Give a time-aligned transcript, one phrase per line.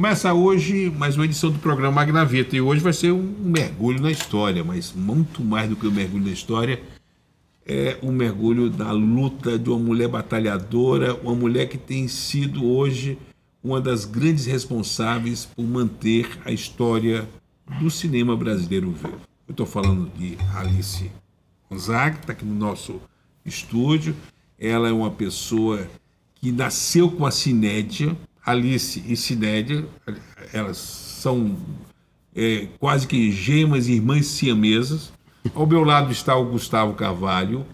[0.00, 4.10] Começa hoje mais uma edição do programa Graveta e hoje vai ser um mergulho na
[4.10, 6.82] história, mas muito mais do que um mergulho na história,
[7.66, 13.18] é um mergulho na luta de uma mulher batalhadora, uma mulher que tem sido hoje
[13.62, 17.28] uma das grandes responsáveis por manter a história
[17.78, 19.20] do cinema brasileiro vivo.
[19.46, 21.12] Eu estou falando de Alice
[21.68, 22.98] Gonzaga, que está aqui no nosso
[23.44, 24.16] estúdio.
[24.58, 25.86] Ela é uma pessoa
[26.36, 28.16] que nasceu com a Cinédia.
[28.44, 29.84] Alice e Cinédia,
[30.52, 31.56] elas são
[32.34, 35.12] é, quase que gemas irmãs siamesas.
[35.54, 37.66] Ao meu lado está o Gustavo Carvalho,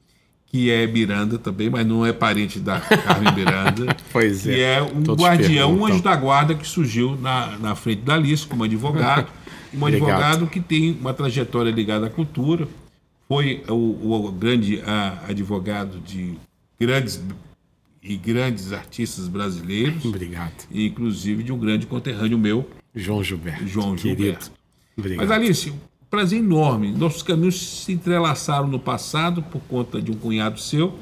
[0.47, 3.97] que é Miranda também, mas não é parente da Carmen Miranda.
[4.13, 4.55] pois é.
[4.55, 8.15] Que é um Todos guardião, um anjo da guarda que surgiu na, na frente da
[8.15, 9.29] Alice como advogado.
[9.75, 12.67] Um advogado que tem uma trajetória ligada à cultura.
[13.29, 16.39] Foi o, o grande a, advogado de
[16.79, 17.21] grandes
[18.09, 20.05] e grandes artistas brasileiros.
[20.05, 20.67] Obrigado.
[20.71, 22.69] Inclusive de um grande conterrâneo meu.
[22.95, 23.67] João Gilberto.
[23.67, 24.53] João Gilberto.
[24.97, 25.19] Obrigado.
[25.19, 25.73] Mas Alice,
[26.09, 26.93] prazer enorme.
[26.93, 30.95] Nossos caminhos se entrelaçaram no passado por conta de um cunhado seu,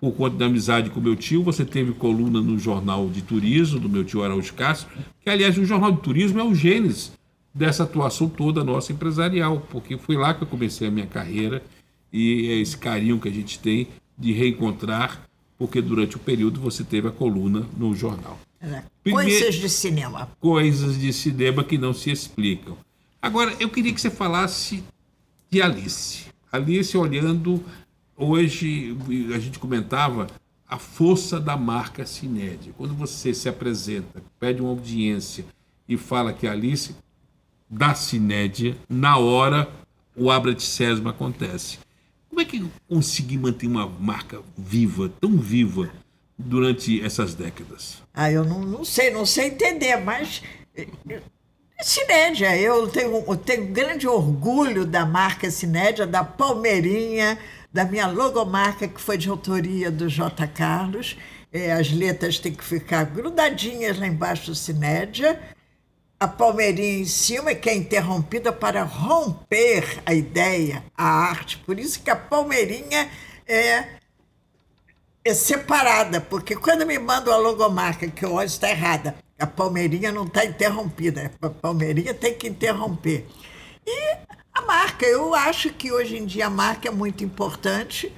[0.00, 1.42] por conta da amizade com meu tio.
[1.42, 4.88] Você teve coluna no Jornal de Turismo, do meu tio Araújo Castro,
[5.20, 7.12] que, aliás, o Jornal de Turismo é o gênese
[7.54, 11.62] dessa atuação toda nossa empresarial, porque foi lá que eu comecei a minha carreira
[12.12, 15.25] e é esse carinho que a gente tem de reencontrar,
[15.58, 18.38] porque durante o período você teve a coluna no jornal.
[19.02, 20.30] Primeiro, coisas de cinema.
[20.40, 22.76] Coisas de cinema que não se explicam.
[23.20, 24.82] Agora, eu queria que você falasse
[25.50, 26.26] de Alice.
[26.50, 27.62] Alice olhando,
[28.16, 28.96] hoje
[29.34, 30.26] a gente comentava
[30.68, 32.72] a força da marca Cinédia.
[32.76, 35.44] Quando você se apresenta, pede uma audiência
[35.88, 36.94] e fala que Alice
[37.68, 39.68] da Cinédia, na hora
[40.14, 41.78] o Abra de Sésamo acontece.
[42.36, 45.88] Como é que eu consegui manter uma marca viva, tão viva,
[46.36, 48.02] durante essas décadas?
[48.12, 50.42] Ah, eu não, não sei, não sei entender, mas
[51.80, 57.38] Cinédia, eu tenho, eu tenho grande orgulho da marca Cinédia, da Palmeirinha,
[57.72, 60.46] da minha logomarca, que foi de autoria do J.
[60.46, 61.16] Carlos.
[61.50, 65.40] É, as letras têm que ficar grudadinhas lá embaixo do Cinédia.
[66.18, 71.58] A palmeirinha em cima, que é interrompida para romper a ideia, a arte.
[71.58, 73.10] Por isso que a palmeirinha
[73.46, 73.84] é,
[75.22, 80.10] é separada, porque quando me mandam a logomarca, que eu olho está errada, a palmeirinha
[80.10, 81.30] não está interrompida.
[81.40, 83.26] A palmeirinha tem que interromper.
[83.86, 84.16] E
[84.52, 88.12] a marca, eu acho que hoje em dia a marca é muito importante.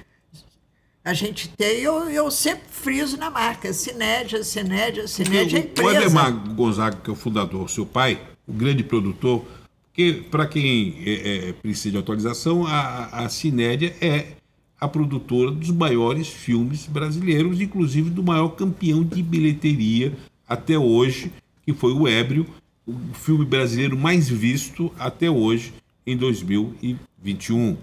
[1.09, 5.89] A gente tem, eu, eu sempre friso na marca, Cinédia, Cinédia, Cinédia, empresa.
[5.89, 9.43] O Ademar Gonzaga, que é o fundador, seu pai, o grande produtor,
[9.87, 14.33] porque para quem é, é, precisa de atualização, a, a Cinédia é
[14.79, 20.15] a produtora dos maiores filmes brasileiros, inclusive do maior campeão de bilheteria
[20.47, 21.31] até hoje,
[21.65, 22.45] que foi o Ébrio,
[22.85, 25.73] o filme brasileiro mais visto até hoje,
[26.05, 27.77] em 2021.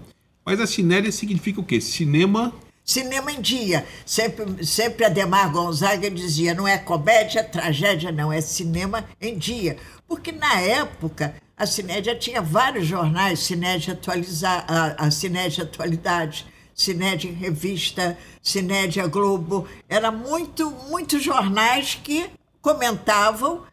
[0.45, 1.81] Mas a cinéria significa o quê?
[1.81, 2.53] Cinema
[2.87, 3.85] Cinema em dia.
[4.05, 9.75] Sempre, sempre Ademar Gonzaga dizia: não é comédia, tragédia, não, é cinema em dia.
[10.07, 14.65] Porque na época a Cinédia tinha vários jornais, Cinédia atualizar,
[14.97, 19.67] a, Cinédia Atualidade, Cinédia Revista, Cinédia Globo.
[19.89, 22.29] Era muito, muitos jornais que
[22.61, 23.63] comentavam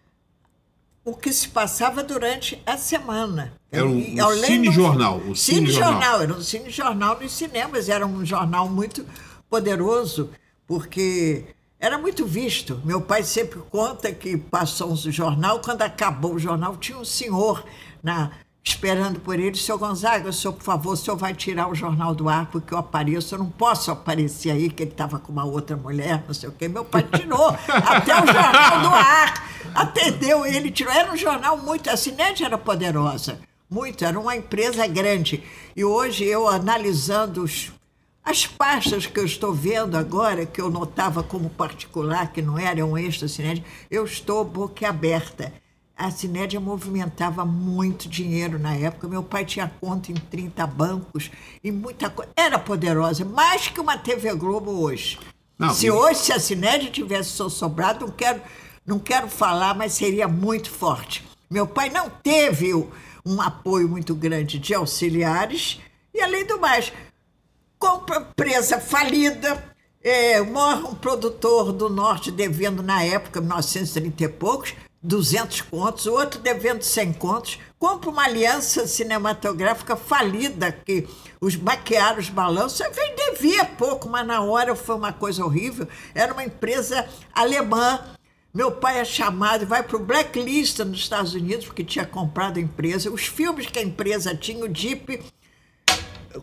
[1.05, 3.53] o que se passava durante a semana.
[3.71, 5.21] Era um, um cine-jornal.
[5.35, 6.13] Cine-jornal.
[6.13, 9.05] Cine era um cine-jornal nos cinemas, era um jornal muito
[9.51, 10.31] poderoso,
[10.67, 11.45] porque
[11.79, 12.81] era muito visto.
[12.85, 17.65] Meu pai sempre conta que passou um jornal, quando acabou o jornal, tinha um senhor
[18.03, 18.31] na,
[18.67, 22.15] esperando por ele, seu Gonzaga, o senhor, por favor, o senhor vai tirar o jornal
[22.15, 25.45] do ar, porque eu apareço, eu não posso aparecer aí, que ele estava com uma
[25.45, 26.67] outra mulher, não sei o quê.
[26.67, 30.95] Meu pai tirou até o jornal do ar, atendeu ele, tirou.
[30.95, 33.39] Era um jornal muito, a Cinete era poderosa,
[33.69, 35.45] muito, era uma empresa grande.
[35.77, 37.71] E hoje eu analisando os,
[38.25, 42.97] as pastas que eu estou vendo agora, que eu notava como particular, que não eram
[42.97, 45.53] extra Cinete, eu estou boquiaberta
[45.97, 49.09] a Cinédia movimentava muito dinheiro na época.
[49.09, 51.31] Meu pai tinha conta em 30 bancos
[51.63, 52.33] e muita coisa.
[52.37, 55.19] Era poderosa, mais que uma TV Globo hoje.
[55.59, 58.43] Não, se hoje, se a Cinédia tivesse sobrado, não quero,
[58.85, 61.25] não quero falar, mas seria muito forte.
[61.49, 62.73] Meu pai não teve
[63.25, 65.81] um apoio muito grande de auxiliares
[66.13, 66.93] e, além do mais,
[67.79, 69.63] compra empresa falida,
[70.03, 76.41] é, morre um produtor do norte devendo na época, 1930 e poucos, 200 contos, outro
[76.41, 81.07] devendo 100 contos, compra uma aliança cinematográfica falida, que
[81.39, 85.87] os maquiaram os balanços, vem devia pouco, mas na hora foi uma coisa horrível.
[86.15, 88.01] Era uma empresa alemã,
[88.55, 92.63] Meu pai é chamado vai para o blacklist nos Estados Unidos, porque tinha comprado a
[92.63, 93.11] empresa.
[93.11, 95.21] Os filmes que a empresa tinha, o DIP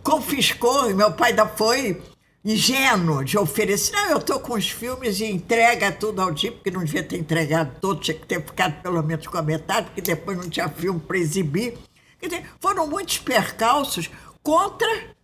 [0.03, 2.01] confiscou, e meu pai ainda foi
[2.43, 3.91] ingênuo de oferecer.
[3.93, 7.17] Não, eu estou com os filmes e entrega tudo ao DIP, porque não devia ter
[7.17, 10.67] entregado todo, tinha que ter ficado pelo menos com a metade, porque depois não tinha
[10.69, 11.77] filme para exibir.
[12.19, 14.09] Quer dizer, foram muitos percalços
[14.43, 15.15] contra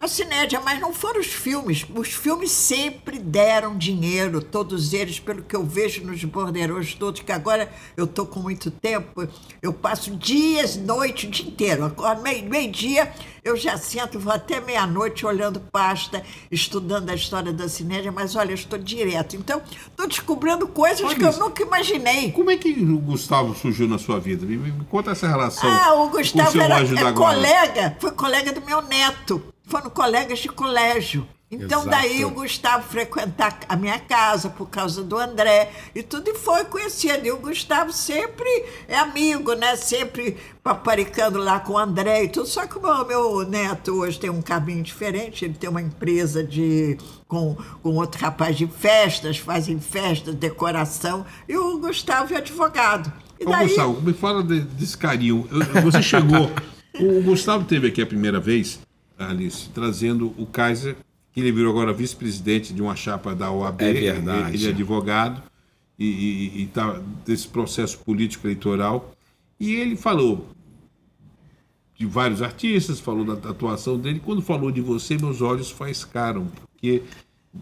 [0.00, 1.84] a Cinédia, mas não foram os filmes.
[1.92, 7.32] Os filmes sempre deram dinheiro, todos eles, pelo que eu vejo nos borderos todos, que
[7.32, 9.26] agora eu estou com muito tempo,
[9.60, 11.84] eu passo dias, noite, o dia inteiro.
[11.84, 13.12] Agora, meio-dia,
[13.42, 18.52] eu já sento, vou até meia-noite olhando pasta, estudando a história da Cinédia, mas olha,
[18.52, 19.34] eu estou direto.
[19.34, 22.30] Então, estou descobrindo coisas olha que eu nunca imaginei.
[22.30, 24.46] Como é que o Gustavo surgiu na sua vida?
[24.46, 25.68] Me, me conta essa relação.
[25.68, 30.48] Ah, o Gustavo o era é colega, foi colega do meu neto foram colegas de
[30.48, 31.26] colégio.
[31.50, 31.88] Então Exato.
[31.88, 36.66] daí o Gustavo frequentar a minha casa por causa do André e tudo e foi
[36.66, 37.26] conhecido.
[37.26, 39.74] E o Gustavo sempre é amigo, né?
[39.74, 42.46] Sempre paparicando lá com o André e tudo.
[42.46, 45.46] Só que o meu, neto hoje tem um caminho diferente.
[45.46, 51.24] Ele tem uma empresa de com, com outro rapaz de festas, fazem festas, decoração.
[51.48, 53.10] E o Gustavo é advogado.
[53.40, 53.68] E Ô, daí...
[53.68, 55.48] Gustavo, me fala de, desse carinho.
[55.82, 56.50] Você chegou.
[57.00, 58.78] o Gustavo teve aqui a primeira vez
[59.18, 60.96] Alice, trazendo o Kaiser,
[61.32, 63.82] que ele virou agora vice-presidente de uma chapa da OAB.
[63.82, 64.56] É verdade.
[64.56, 65.42] Ele é advogado
[65.98, 69.14] e está desse processo político eleitoral.
[69.58, 70.48] E ele falou
[71.96, 74.22] de vários artistas, falou da atuação dele.
[74.24, 77.02] Quando falou de você, meus olhos faiscaram, porque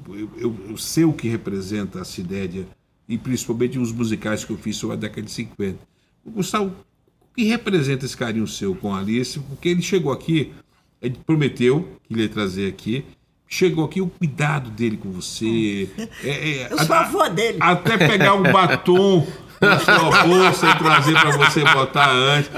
[0.08, 2.68] eu, eu, eu sei o que representa a Cidédia,
[3.08, 5.78] e principalmente os musicais que eu fiz sobre a década de 50.
[6.26, 9.38] Gustavo, o que representa esse carinho seu com a Alice?
[9.38, 10.52] Porque ele chegou aqui
[11.00, 13.04] ele prometeu que ia trazer aqui.
[13.48, 15.88] Chegou aqui o cuidado dele com você.
[16.24, 17.58] É, é, Eu sou a, avó dele.
[17.60, 19.26] Até pegar um batom
[19.60, 22.50] na sua bolsa e trazer para você botar antes.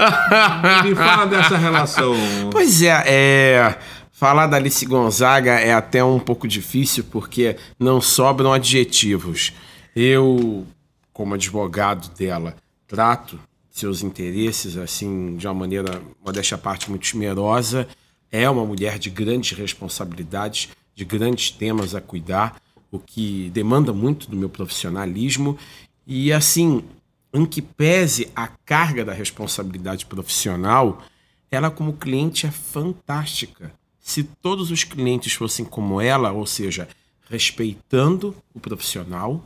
[0.83, 2.15] Me fala dessa relação.
[2.51, 3.79] Pois é, é.
[4.11, 9.53] Falar da Alice Gonzaga é até um pouco difícil porque não sobram adjetivos.
[9.95, 10.67] Eu,
[11.13, 13.39] como advogado dela, trato
[13.69, 17.87] seus interesses assim de uma maneira, modéstia à parte, muito esmerosa
[18.31, 22.61] é uma mulher de grandes responsabilidades, de grandes temas a cuidar,
[22.91, 25.57] o que demanda muito do meu profissionalismo.
[26.05, 26.83] E assim,
[27.33, 31.03] em que pese a carga da responsabilidade profissional,
[31.51, 33.71] ela como cliente é fantástica.
[33.99, 36.87] Se todos os clientes fossem como ela, ou seja,
[37.29, 39.43] respeitando o profissional,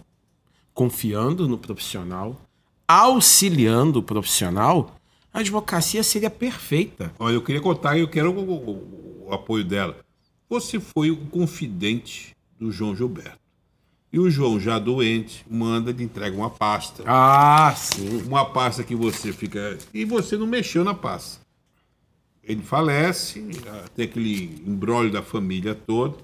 [0.73, 2.39] confiando no profissional,
[2.87, 4.95] auxiliando o profissional,
[5.33, 7.11] a advocacia seria perfeita.
[7.17, 9.97] Olha, eu queria contar, eu quero o, o, o apoio dela.
[10.47, 13.39] Você foi o confidente do João Gilberto.
[14.11, 17.03] E o João, já doente, manda de entrega uma pasta.
[17.07, 18.21] Ah, sim.
[18.27, 19.75] Uma pasta que você fica.
[19.91, 21.41] E você não mexeu na pasta.
[22.43, 23.43] Ele falece,
[23.95, 26.17] tem aquele embrólio da família toda,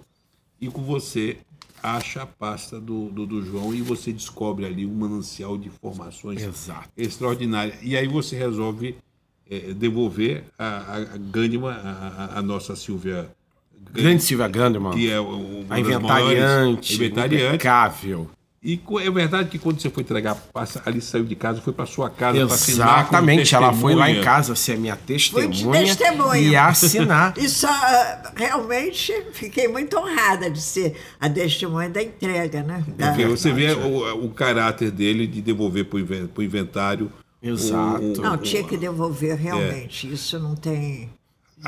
[0.62, 1.38] e com você
[1.81, 6.42] acha a pasta do, do, do, João e você descobre ali um manancial de informações
[6.42, 6.90] Exato.
[6.98, 7.78] extraordinárias.
[7.81, 8.96] E aí você resolve
[9.50, 13.30] é, devolver a, a Gânima, a, a, nossa Silvia.
[13.92, 14.92] Grande Silvia Gânima.
[14.92, 17.48] Que é o, a inventariante, inventariante.
[17.48, 18.30] Impecável.
[18.62, 20.38] E é verdade que quando você foi entregar,
[20.86, 23.00] ali saiu de casa, foi para sua casa para assinar.
[23.00, 26.42] Exatamente, ela foi lá em casa ser minha testemunha, testemunha.
[26.42, 27.34] e assinar.
[27.39, 27.70] Isso uh,
[28.36, 32.84] realmente fiquei muito honrada de ser a testemunha da entrega, né?
[32.98, 37.10] Da, você vê o, o, caráter dele de devolver para o inventário.
[37.42, 38.04] Exato.
[38.04, 40.06] O, não, tinha que devolver realmente.
[40.06, 40.12] É.
[40.12, 41.10] Isso não tem.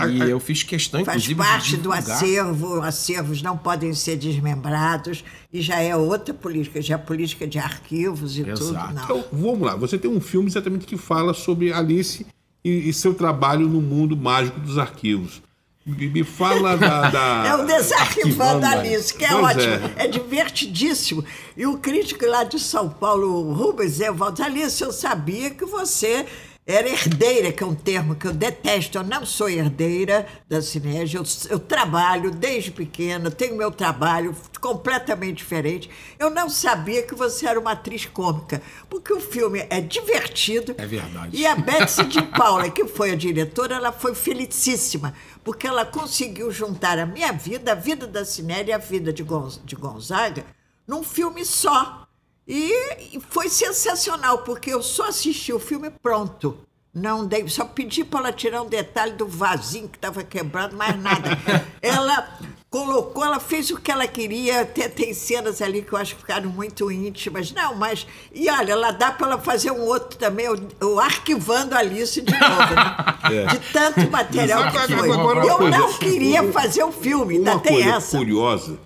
[0.10, 1.36] E eu fiz questão, Faz inclusive.
[1.36, 6.95] Faz parte do acervo, acervos não podem ser desmembrados, e já é outra política, já
[6.95, 8.60] é política de arquivos e Exato.
[8.60, 8.93] tudo.
[8.93, 9.03] Não.
[9.03, 12.25] Então, vamos lá, você tem um filme exatamente que fala sobre Alice
[12.63, 15.41] e, e seu trabalho no mundo mágico dos arquivos.
[15.86, 17.10] Me fala da.
[17.10, 17.48] da...
[17.48, 20.05] é o Desarquivando Alice, que é pois ótimo, é.
[20.05, 20.07] é.
[20.07, 21.25] divertidíssimo.
[21.57, 26.25] E o crítico lá de São Paulo, Rubens Evaldo, Alice, eu sabia que você
[26.71, 28.97] era herdeira, que é um termo que eu detesto.
[28.97, 31.17] Eu não sou herdeira da Cinege.
[31.17, 35.89] Eu, eu, trabalho desde pequena, tenho meu trabalho completamente diferente.
[36.17, 40.75] Eu não sabia que você era uma atriz cômica, porque o filme é divertido.
[40.77, 41.35] É verdade.
[41.35, 45.13] E a Betsy de Paula, que foi a diretora, ela foi felicíssima,
[45.43, 49.23] porque ela conseguiu juntar a minha vida, a vida da Cinege e a vida de,
[49.23, 50.45] Gonz de Gonzaga
[50.87, 52.07] num filme só.
[52.48, 56.57] E foi sensacional, porque eu só assisti o filme pronto.
[56.93, 61.01] Não dei, só pedi para ela tirar um detalhe do vasinho que estava quebrado, mais
[61.01, 61.39] nada.
[61.81, 62.38] ela
[62.69, 66.21] colocou, ela fez o que ela queria, até tem cenas ali que eu acho que
[66.21, 67.53] ficaram muito íntimas.
[67.53, 68.05] Não, mas.
[68.33, 72.31] E olha, ela dá para ela fazer um outro também, o, o Arquivando Alice de
[72.33, 72.95] novo, né?
[73.31, 73.45] É.
[73.45, 75.10] De tanto material que foi.
[75.10, 78.17] Eu coisa- não queria fazer o filme, ainda tem coisa essa.
[78.17, 78.77] curiosa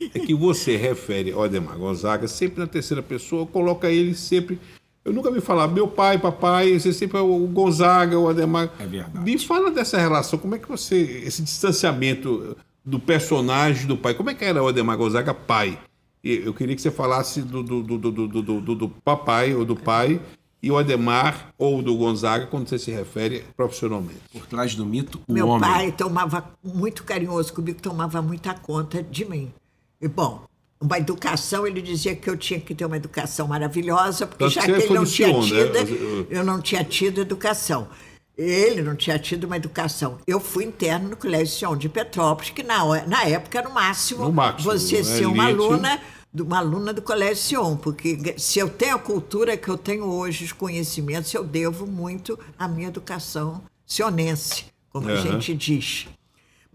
[0.00, 4.58] é que você refere ao Ademar Gonzaga sempre na terceira pessoa, coloca ele sempre.
[5.04, 8.70] Eu nunca vi falar meu pai, papai, você sempre é o Gonzaga, o Ademar.
[8.78, 9.18] É verdade.
[9.24, 10.96] Me fala dessa relação, como é que você.
[11.24, 15.78] Esse distanciamento do personagem do pai, como é que era o Ademar Gonzaga pai?
[16.22, 19.64] Eu queria que você falasse do, do, do, do, do, do, do- do papai ou
[19.64, 20.20] do pai
[20.60, 24.18] e o Ademar ou do Gonzaga quando você se refere profissionalmente.
[24.32, 25.60] Por trás do mito, o Meu homem.
[25.70, 29.52] pai tomava muito carinhoso comigo, tomava muita conta de mim.
[30.00, 30.44] E, bom,
[30.80, 34.70] uma educação, ele dizia que eu tinha que ter uma educação maravilhosa, porque já que
[34.70, 35.40] ele não tinha né?
[35.40, 37.88] tido, eu não tinha tido educação.
[38.36, 40.18] Ele não tinha tido uma educação.
[40.24, 44.26] Eu fui interno no Colégio Sion de Petrópolis, que na, na época era o máximo,
[44.26, 45.02] No máximo, você né?
[45.02, 46.00] ser uma aluna
[46.38, 50.44] uma aluna do Colégio Sion, porque se eu tenho a cultura que eu tenho hoje,
[50.44, 55.22] os conhecimentos, eu devo muito à minha educação sionense, como a Aham.
[55.22, 56.06] gente diz.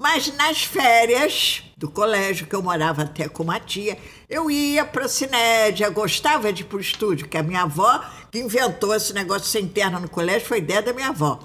[0.04, 3.98] Mas nas férias do colégio, que eu morava até com uma tia,
[4.30, 8.04] eu ia para a Cinédia, gostava de ir para o estúdio, que a minha avó,
[8.30, 11.40] que inventou esse negócio de ser interna no colégio, foi ideia da minha avó.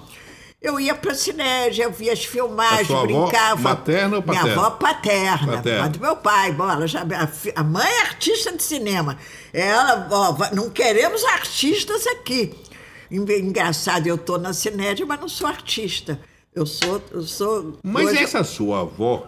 [0.61, 3.61] Eu ia para a Cinédia, eu via as filmagens, A sua avó brincava.
[3.61, 4.61] materna ou Minha paterna?
[4.61, 5.89] avó paterna, Paterna.
[5.89, 6.51] do meu pai.
[6.51, 7.05] Bom, ela já,
[7.55, 9.17] a, mãe é artista de cinema.
[9.53, 12.53] Ela, ó, não queremos artistas aqui.
[13.09, 16.19] Engra- Engraçado, eu tô na Cinédia, mas não sou artista.
[16.59, 17.01] Eu sou.
[17.11, 19.25] Eu sou Mas hoje- essa sua avó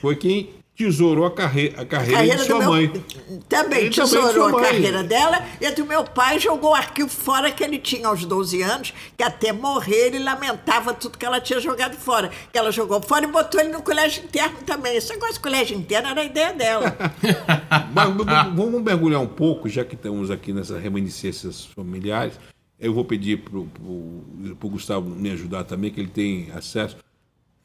[0.00, 2.88] foi quem tesourou a, carre a carreira, carreira de sua meu, mãe.
[2.88, 3.00] Também
[3.36, 7.10] E também tesourou sua a carreira dela e a do meu pai jogou o arquivo
[7.10, 11.38] fora que ele tinha aos 12 anos, que até morrer ele lamentava tudo que ela
[11.38, 12.30] tinha jogado fora.
[12.50, 14.96] Que ela jogou fora e botou ele no colégio interno também.
[14.96, 16.96] Esse negócio de colégio interno era a ideia dela.
[17.92, 18.08] Mas
[18.56, 22.32] vamos mergulhar um pouco, já que estamos aqui nessas reminiscências familiares.
[22.80, 26.96] Eu vou pedir para o Gustavo me ajudar também, que ele tem acesso.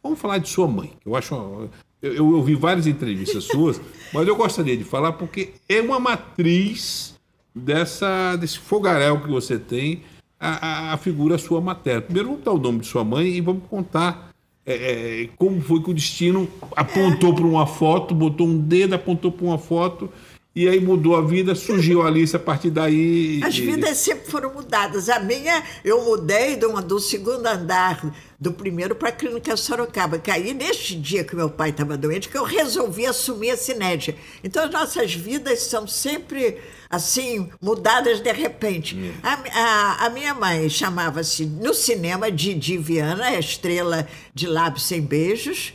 [0.03, 0.91] Vamos falar de sua mãe.
[1.05, 1.33] Eu acho.
[1.35, 1.69] uma-
[2.01, 3.81] Eu, eu ouvi várias entrevistas suas,
[4.13, 7.15] mas eu gostaria de falar porque é uma matriz
[7.55, 10.01] dessa, desse fogaréu que você tem,
[10.39, 10.49] a,
[10.89, 12.01] a- a figura sua materna.
[12.01, 14.31] Primeiro vamos dar o nome de sua mãe e vamos contar
[14.65, 19.31] é, é, como foi que o destino apontou para uma foto, botou um dedo, apontou
[19.31, 20.09] para uma foto,
[20.55, 23.41] e aí mudou a vida, surgiu a Alice a partir daí.
[23.43, 25.09] As vidas sempre foram mudadas.
[25.09, 28.01] A minha, eu mudei do, do segundo andar
[28.39, 30.17] do primeiro para a clínica Sorocaba.
[30.17, 34.15] Que aí, neste dia que meu pai estava doente, que eu resolvi assumir a Cinédia.
[34.45, 36.57] Então, as nossas vidas são sempre,
[36.89, 39.13] assim, mudadas de repente.
[39.21, 45.01] A, a, a minha mãe chamava-se, no cinema, Didi Viana, a estrela de Lábios Sem
[45.01, 45.73] Beijos.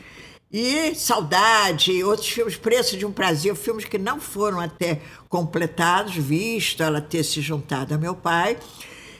[0.52, 6.82] E Saudade, outros filmes, Preço de um Prazer, filmes que não foram até completados, visto
[6.82, 8.58] ela ter se juntado a meu pai.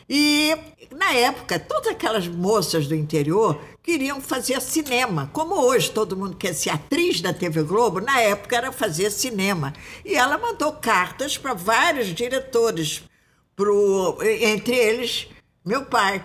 [0.09, 0.57] E,
[0.91, 5.31] na época, todas aquelas moças do interior queriam fazer cinema.
[5.33, 9.73] Como hoje todo mundo quer ser atriz da TV Globo, na época era fazer cinema.
[10.05, 13.05] E ela mandou cartas para vários diretores,
[13.55, 15.29] pro, entre eles
[15.65, 16.25] meu pai.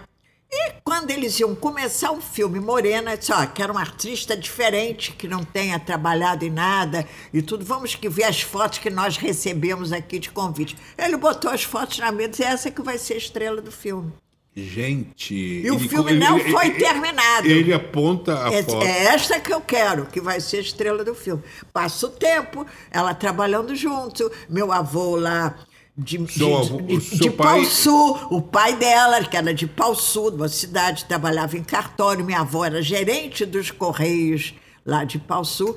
[0.52, 5.28] E quando eles iam começar um filme, Morena disse, ó, quero uma artista diferente, que
[5.28, 7.66] não tenha trabalhado em nada e tudo.
[7.66, 10.78] Vamos que ver as fotos que nós recebemos aqui de convite.
[10.98, 13.72] Ele botou as fotos na mesa e disse, essa que vai ser a estrela do
[13.72, 14.14] filme.
[14.58, 15.34] Gente.
[15.36, 17.46] E o filme não foi terminado.
[17.46, 18.86] Ele aponta a É, foto.
[18.86, 21.44] é esta que eu quero, que vai ser a estrela do filme.
[21.74, 25.54] Passa o tempo, ela trabalhando junto, meu avô lá
[25.98, 29.96] de, de, de, o de pai- Pau Sul, o pai dela, que era de Pau
[29.96, 34.54] Sul, de uma cidade, trabalhava em cartório, minha avó era gerente dos Correios
[34.86, 35.76] lá de Pau Sul.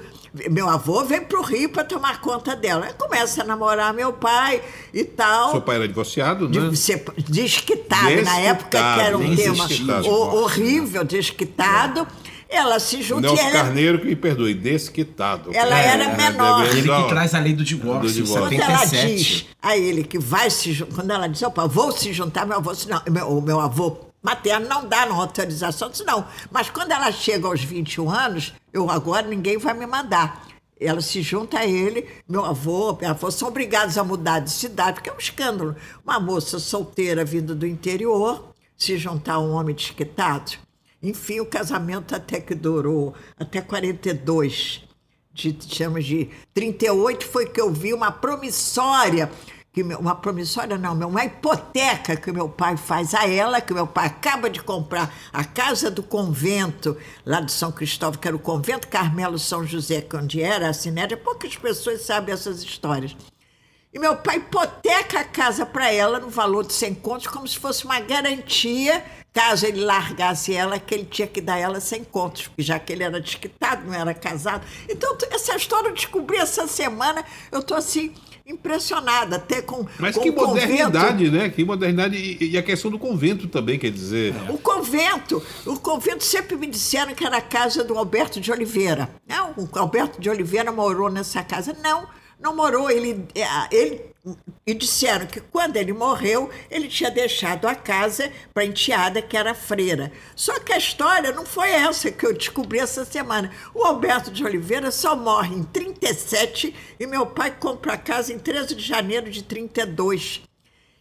[0.51, 2.85] Meu avô vem para o Rio para tomar conta dela.
[2.85, 4.61] Aí começa a namorar meu pai
[4.93, 5.53] e tal.
[5.53, 6.75] Seu pai era divorciado, né?
[6.77, 10.09] ser desquitado, na época que era um Desquitado, tema desquitado.
[10.09, 12.07] ho- horrível, desquitado.
[12.49, 15.51] Ela se junta e Nelson ela, Carneiro, que me perdoe, desquitado.
[15.55, 16.63] Ela era menor.
[16.65, 18.49] devendo- Ele que traz a lei do Do divórcio, divórcio.
[18.49, 19.17] quando ela 77.
[19.17, 22.57] diz a ele que vai se juntar, quando ela diz, opa, vou se juntar, meu
[22.57, 26.25] avô, não, meu, o meu avô materno não dá não, autorização, disse, não.
[26.51, 30.47] Mas quando ela chega aos 21 anos, eu agora ninguém vai me mandar.
[30.81, 34.95] Ela se junta a ele, meu avô, meu avô são obrigados a mudar de cidade,
[34.95, 35.77] porque é um escândalo.
[36.05, 40.53] Uma moça solteira vindo do interior se juntar a um homem desquitado.
[41.03, 44.83] Enfim, o casamento até que durou até 42
[45.33, 49.31] de, chama de 38 foi que eu vi uma promissória
[49.73, 53.87] que meu- uma promissória não, uma hipoteca que meu pai faz a ela, que meu
[53.87, 58.41] pai acaba de comprar a casa do convento lá de São Cristóvão, que era o
[58.41, 63.17] convento Carmelo São José, que onde era a Sinédia, poucas pessoas sabem essas histórias.
[63.93, 67.59] E meu pai hipoteca a casa para ela no valor de 100 contos, como se
[67.59, 69.05] fosse uma garantia,
[69.39, 72.93] caso ele largasse ela, que ele tinha que dar ela 100 contos, porque já que
[72.93, 74.67] ele era desquitado, não era casado.
[74.89, 78.13] Então, essa história eu descobri essa semana, eu tô assim,
[78.45, 79.87] impressionada, até com.
[79.97, 80.67] Mas com que o convento.
[80.67, 81.49] modernidade, né?
[81.51, 82.17] Que modernidade.
[82.17, 84.35] E, e a questão do convento também, quer dizer.
[84.51, 89.09] O convento, o convento sempre me disseram que era a casa do Alberto de Oliveira.
[89.25, 91.77] Não, o Alberto de Oliveira morou nessa casa.
[91.81, 92.09] Não,
[92.41, 92.91] não morou.
[92.91, 94.01] Ele, é, ele,
[94.67, 99.37] e disseram que quando ele morreu, ele tinha deixado a casa para a enteada, que
[99.37, 100.13] era freira.
[100.35, 103.51] Só que a história não foi essa que eu descobri essa semana.
[103.75, 108.39] O Alberto de Oliveira só morre em 37 e meu pai compra a casa em
[108.39, 110.43] 13 de janeiro de 32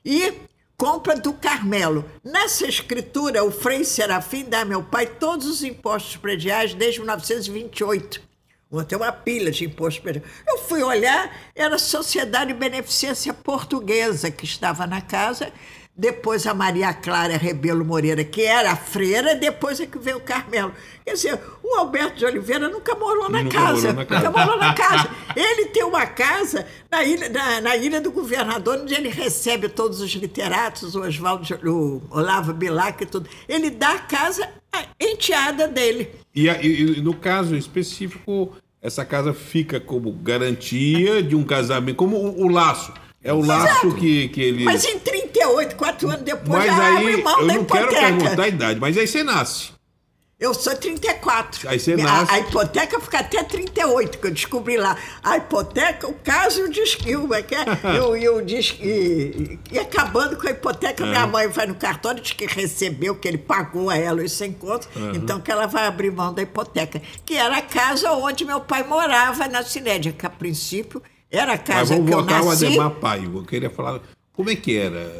[0.05, 0.34] e
[0.77, 2.05] compra do Carmelo.
[2.24, 8.26] Nessa escritura, o Frei Serafim dá a meu pai todos os impostos prediais desde 1928.
[8.69, 10.29] Vou ter uma pilha de prediais.
[10.45, 15.53] Eu fui olhar, era a Sociedade de Beneficência Portuguesa que estava na casa.
[16.00, 20.22] Depois a Maria Clara Rebelo Moreira, que era a freira, depois é que veio o
[20.22, 20.72] Carmelo.
[21.04, 23.94] Quer dizer, o Alberto de Oliveira nunca morou na Nunca casa.
[23.94, 24.27] morou na casa.
[24.27, 25.10] Nunca morou na casa.
[25.36, 30.00] Ele tem uma casa na ilha, na, na ilha do governador, onde ele recebe todos
[30.00, 33.27] os literatos, o Oswaldo, o Olavo Bilac e tudo.
[33.50, 36.12] Ele dá a casa à enteada dele.
[36.36, 42.18] E, e- e no caso específico, essa casa fica como garantia de um casamento, como
[42.18, 42.94] o, o laço.
[43.24, 44.63] É o laço que, que ele.
[44.63, 45.00] Mas em
[45.38, 48.01] 38, quatro anos depois, Mas já aí, mão eu da não quero hipoteca.
[48.17, 49.77] perguntar a idade, mas aí você nasce.
[50.39, 51.67] Eu sou 34.
[51.67, 52.32] Aí você a, nasce.
[52.32, 54.96] a hipoteca fica até 38, que eu descobri lá.
[55.24, 57.65] A hipoteca, o caso e o disquil, é que é,
[57.96, 61.08] e, o- e, o acabando com a hipoteca, É.
[61.08, 64.53] minha mãe vai no cartório, diz que recebeu, que ele pagou a ela os 100
[64.53, 67.01] contos, então que ela vai abrir mão da hipoteca.
[67.25, 71.57] Que era a casa onde meu pai morava na Cinédia, que a princípio era a
[71.57, 72.66] Mas casa vamos que eu voltar ao nasci.
[72.68, 73.25] Ademar Pai.
[73.25, 74.01] Eu queria falar.
[74.37, 75.11] Como é que era?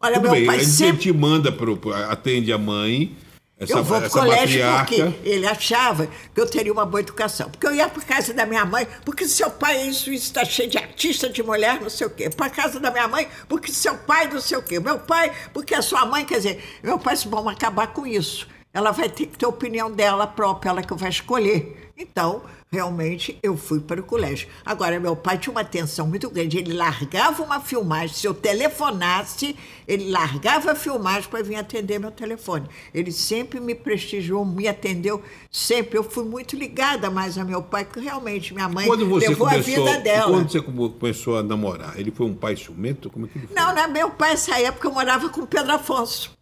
[0.00, 1.78] Olha, Tudo meu bem, pai a gente sempre- te manda pro,
[2.10, 3.16] atende a mãe,
[3.58, 5.10] essa, eu vou pro colégio matriarca.
[5.12, 7.48] porque ele achava que eu teria uma boa educação.
[7.50, 10.44] Porque eu ia para casa da minha mãe, porque seu pai é isso, isso está
[10.44, 12.28] cheio de artista, de mulher, não sei o quê.
[12.30, 14.80] Para casa da minha mãe, porque seu pai não sei o quê.
[14.80, 18.48] Meu pai, porque a sua mãe, quer dizer, meu pai disse, vamos acabar com isso.
[18.72, 21.92] Ela vai ter que ter a opinião dela própria, ela que vai escolher.
[21.96, 22.42] Então,
[22.74, 24.48] realmente, eu fui para o colégio.
[24.66, 26.58] Agora, meu pai tinha uma atenção muito grande.
[26.58, 28.14] Ele largava uma filmagem.
[28.16, 29.56] Se eu telefonasse,
[29.86, 32.66] ele largava a filmagem para vir atender meu telefone.
[32.92, 35.96] Ele sempre me prestigiou, me atendeu sempre.
[35.98, 39.48] Eu fui muito ligada mais a meu pai, que realmente minha mãe Quando você levou
[39.48, 40.32] começou, a vida dela.
[40.32, 43.08] Quando você come- começou a namorar, ele foi um pai ciumento?
[43.08, 43.56] Como é que ele foi?
[43.56, 46.32] Não, não meu pai, essa época eu morava com o Pedro Afonso.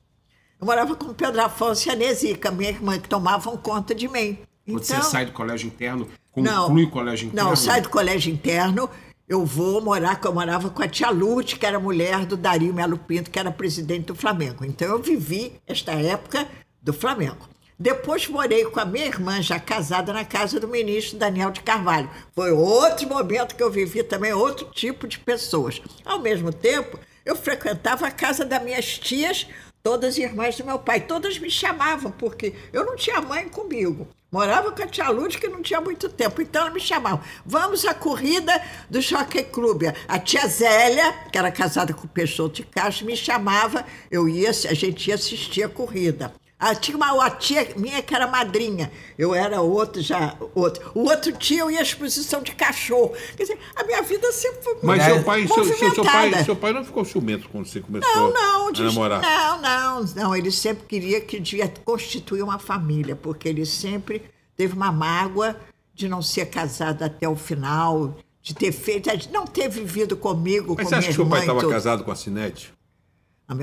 [0.58, 4.08] Eu morava com o Pedro Afonso e a Nesica, minha irmã, que tomavam conta de
[4.08, 4.38] mim.
[4.64, 6.06] Quando Então, você sai do colégio interno,
[6.40, 7.48] não, conclui o colégio interno?
[7.48, 8.88] Não, sai do colégio interno,
[9.28, 12.98] eu vou morar, eu morava com a tia Lourdes, que era mulher do Dario Melo
[12.98, 14.64] Pinto, que era presidente do Flamengo.
[14.64, 16.46] Então eu vivi esta época
[16.82, 17.48] do Flamengo.
[17.78, 22.08] Depois morei com a minha irmã, já casada, na casa do ministro Daniel de Carvalho.
[22.34, 25.82] Foi outro momento que eu vivi também, outro tipo de pessoas.
[26.04, 29.48] Ao mesmo tempo, eu frequentava a casa das minhas tias,
[29.82, 31.00] todas irmãs do meu pai.
[31.00, 34.08] Todas me chamavam, porque eu não tinha mãe comigo.
[34.30, 36.40] Morava com a tia Lourdes, que não tinha muito tempo.
[36.40, 37.22] Então, ela me chamava.
[37.44, 39.82] Vamos à corrida do Jockey Club.
[40.08, 43.84] A tia Zélia, que era casada com o Peixoto de Castro, me chamava.
[44.10, 46.32] Eu ia, a gente ia assistir a corrida.
[46.64, 48.92] Ah, tinha uma, uma tia minha que era madrinha.
[49.18, 50.36] Eu era outro já.
[50.54, 50.92] Outro.
[50.94, 53.12] O outro tio eu ia à exposição de cachorro.
[53.36, 56.54] Quer dizer, a minha vida sempre foi Mas seu pai, seu, seu, seu pai, seu
[56.54, 59.20] pai não ficou ciumento quando você começou Não, não, a namorar?
[59.20, 60.36] não, não, não.
[60.36, 64.22] Ele sempre queria que devia constituir uma família, porque ele sempre
[64.56, 65.56] teve uma mágoa
[65.92, 70.76] de não ser casado até o final, de ter feito, de não ter vivido comigo,
[70.76, 72.72] Mas com você acha que seu pai estava casado com a Sinete?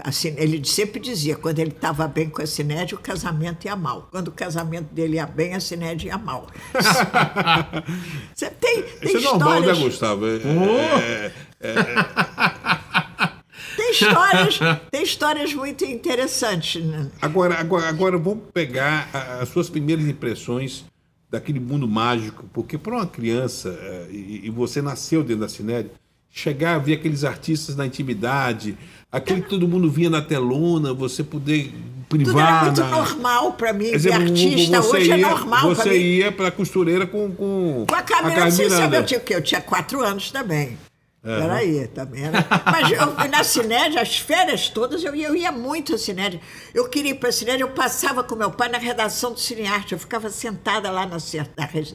[0.03, 4.07] Assim, ele sempre dizia, quando ele estava bem com a Sinédia, o casamento ia mal.
[4.11, 6.47] Quando o casamento dele ia bem, a Sinédia ia mal.
[8.35, 10.25] Você tem, tem Isso é normal, né, histórias, Gustavo?
[10.27, 11.71] É- é-
[13.75, 14.59] tem histórias,
[14.91, 16.83] tem histórias muito interessantes.
[16.83, 17.09] né?
[17.21, 19.09] Agora, agora, agora vamos pegar
[19.41, 20.85] as suas primeiras impressões
[21.31, 25.91] daquele mundo mágico, porque para uma criança, eh, e, e você nasceu dentro da Cinéria,
[26.29, 28.77] chegar a ver aqueles artistas na intimidade,
[29.11, 31.71] aquele que todo mundo via na telona, você poder
[32.07, 32.65] Tudo era privar.
[32.65, 34.81] muito normal para mim, dizer, ver artista.
[34.81, 35.95] você Hoje é ia- normal para Você mim.
[35.97, 38.81] ia para a costureira com, com, Com a Camila, você Miranda.
[38.81, 39.35] sabe, eu tinha, o quê?
[39.35, 40.77] eu tinha quatro anos também.
[41.21, 42.45] Peraí, também era.
[42.65, 46.39] Mas eu, na Cinédia, as férias todas, eu ia, eu ia muito à Cinédia.
[46.73, 49.91] Eu queria ir para a Cinédia, eu passava com meu pai na redação do Cinearte.
[49.91, 51.17] Eu ficava sentada lá na,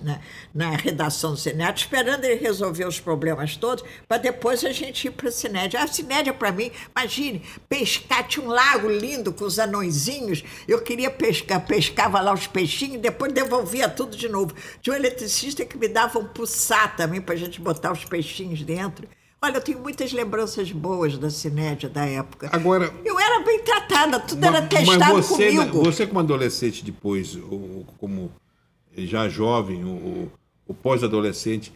[0.02, 0.20] na,
[0.52, 5.12] na redação do Cinearte, esperando ele resolver os problemas todos, para depois a gente ir
[5.12, 5.82] para a Cinédia.
[5.82, 10.44] A Cinédia, para mim, imagine, pescar, tinha um lago lindo com os anõezinhos.
[10.68, 14.54] Eu queria pescar, pescava lá os peixinhos, depois devolvia tudo de novo.
[14.82, 18.60] Tinha um eletricista que me dava um puçar também para a gente botar os peixinhos
[18.60, 19.08] dentro.
[19.44, 22.48] Olha, eu tenho muitas lembranças boas da Cinédia da época.
[22.50, 22.90] Agora.
[23.04, 25.82] Eu era bem tratada, tudo mas, era testado mas você, comigo.
[25.82, 27.38] Você, como adolescente, depois,
[27.98, 28.32] como
[28.96, 30.30] já jovem, o,
[30.82, 31.74] pós-adolescente,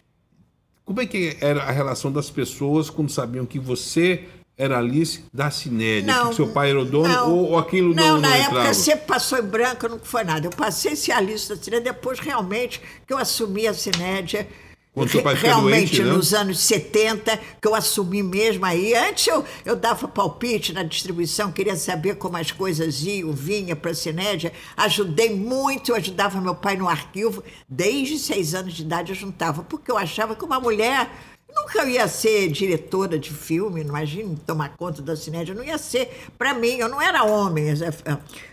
[0.83, 4.27] como é que era a relação das pessoas quando sabiam que você
[4.57, 7.93] era Alice da Cinédia, não, que seu pai era o dono, não, ou, ou aquilo
[7.93, 8.61] não, não, não na entrava?
[8.61, 10.47] época sempre passou em branco, não foi nada.
[10.47, 14.47] Eu passei a ser Alice da Cinédia depois, realmente, que eu assumi a Cinédia
[14.93, 16.11] quando seu pai Realmente, doente, né?
[16.11, 18.95] nos anos 70, que eu assumi mesmo aí.
[18.95, 23.91] Antes eu, eu dava palpite na distribuição, queria saber como as coisas iam, vinha para
[23.91, 24.51] a Cinédia.
[24.75, 27.43] Ajudei muito, eu ajudava meu pai no arquivo.
[27.67, 31.09] Desde seis anos de idade eu juntava, porque eu achava que uma mulher
[31.55, 36.29] Nunca eu ia ser diretora de filme, imagine tomar conta da cinédia, não ia ser
[36.37, 37.65] para mim, eu não era homem.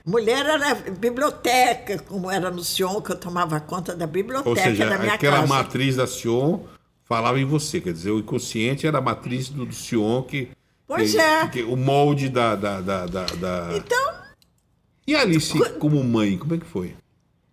[0.04, 4.88] Mulher era biblioteca, como era no Sion, que eu tomava conta da biblioteca Ou seja,
[4.88, 5.46] da minha aquela casa.
[5.46, 6.61] matriz da Sion
[7.04, 10.48] falava em você, quer dizer, o inconsciente era a matriz do, do Sion que.
[10.87, 11.48] Pois que, é.
[11.48, 13.70] Que, o molde da, da, da, da, da...
[13.76, 14.14] Então.
[15.06, 16.94] E Alice, como mãe, como é que foi?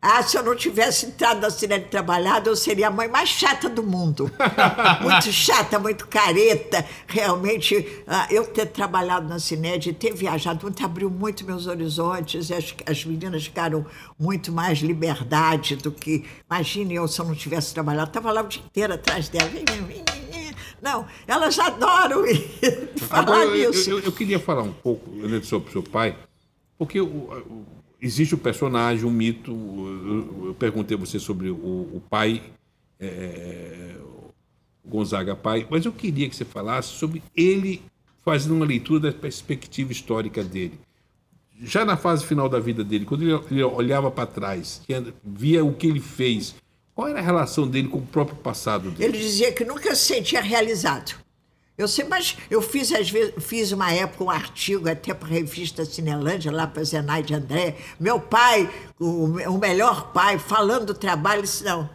[0.05, 3.69] Ah, se eu não tivesse entrado na Cinete trabalhado, eu seria a mãe mais chata
[3.69, 4.29] do mundo.
[5.01, 6.85] muito chata, muito careta.
[7.07, 12.51] Realmente, ah, eu ter trabalhado na Cinete e ter viajado muito abriu muito meus horizontes.
[12.51, 13.85] As, as meninas ficaram
[14.19, 16.25] muito mais liberdade do que.
[16.51, 18.09] Imagine eu se eu não tivesse trabalhado.
[18.09, 19.49] Estava lá o dia inteiro atrás dela.
[20.81, 22.25] Não, elas adoram
[23.07, 23.89] falar Agora, nisso.
[23.89, 26.13] Eu, eu, eu, queria falar um pouco né, sobre o seu pai,
[26.77, 29.51] porque o, o existe o um personagem, um mito.
[29.51, 32.43] Eu, perguntei a você sobre o, o pai,
[32.99, 33.95] é,
[34.85, 37.81] Gonzaga pai, mas eu queria que você falasse sobre ele
[38.21, 40.77] fazendo uma leitura da perspectiva histórica dele.
[41.61, 44.81] Já na fase final da vida dele, quando ele, ele olhava para trás,
[45.23, 46.55] via o que ele fez,
[46.93, 49.05] qual era a relação dele com o próprio passado dele?
[49.05, 51.22] Ele dizia que nunca se sentia realizado.
[51.75, 55.31] Eu sei, mas eu fiz, às vezes, fiz uma época um artigo até para a
[55.31, 57.77] revista Cinelândia, lá para Zenaide André.
[57.99, 61.89] Meu pai, o, o melhor pai, falando do trabalho, disse, não,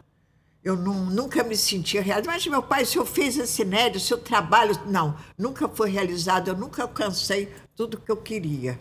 [0.65, 2.27] eu não, nunca me senti realizado.
[2.27, 6.57] Mas, meu pai, se eu fiz a Cinédia, seu trabalho, não, nunca foi realizado, eu
[6.57, 8.79] nunca alcancei tudo que eu queria.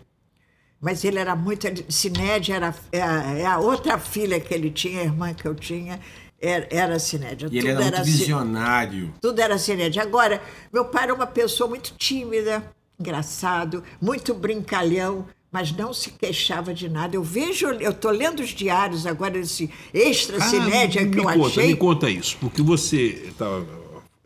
[0.82, 1.68] Mas ele era muito.
[1.92, 5.54] Cinédia era é a, é a outra filha que ele tinha, a irmã que eu
[5.54, 6.00] tinha
[6.40, 7.50] era, era cinédia.
[7.52, 9.14] E ele era, era visionário.
[9.22, 10.02] Tudo era cinédia.
[10.02, 12.64] Agora, meu pai era uma pessoa muito tímida,
[13.00, 17.16] engraçado, muito brincalhão, mas não se queixava de nada.
[17.16, 21.48] Eu vejo, eu estou lendo os diários agora, esse extra ah, cinédia que eu conta,
[21.48, 21.68] achei.
[21.68, 23.66] Me conta isso, porque você estava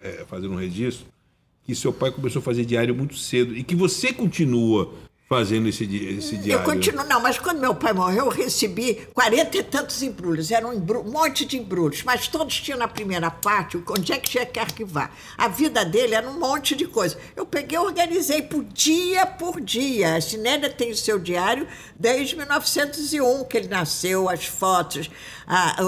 [0.02, 1.06] é, fazendo um registro
[1.64, 4.94] que seu pai começou a fazer diário muito cedo e que você continua
[5.32, 6.62] fazendo esse, esse diário?
[6.62, 10.68] Eu continuo, não, mas quando meu pai morreu, eu recebi quarenta e tantos embrulhos, era
[10.68, 14.30] um, embrulho, um monte de embrulhos, mas todos tinham na primeira parte onde é que
[14.30, 15.10] tinha que arquivar.
[15.38, 17.18] A vida dele era um monte de coisa.
[17.34, 20.16] Eu peguei e organizei por dia por dia.
[20.16, 21.66] A Sinélia tem o seu diário
[21.98, 25.10] desde 1901, que ele nasceu, as fotos,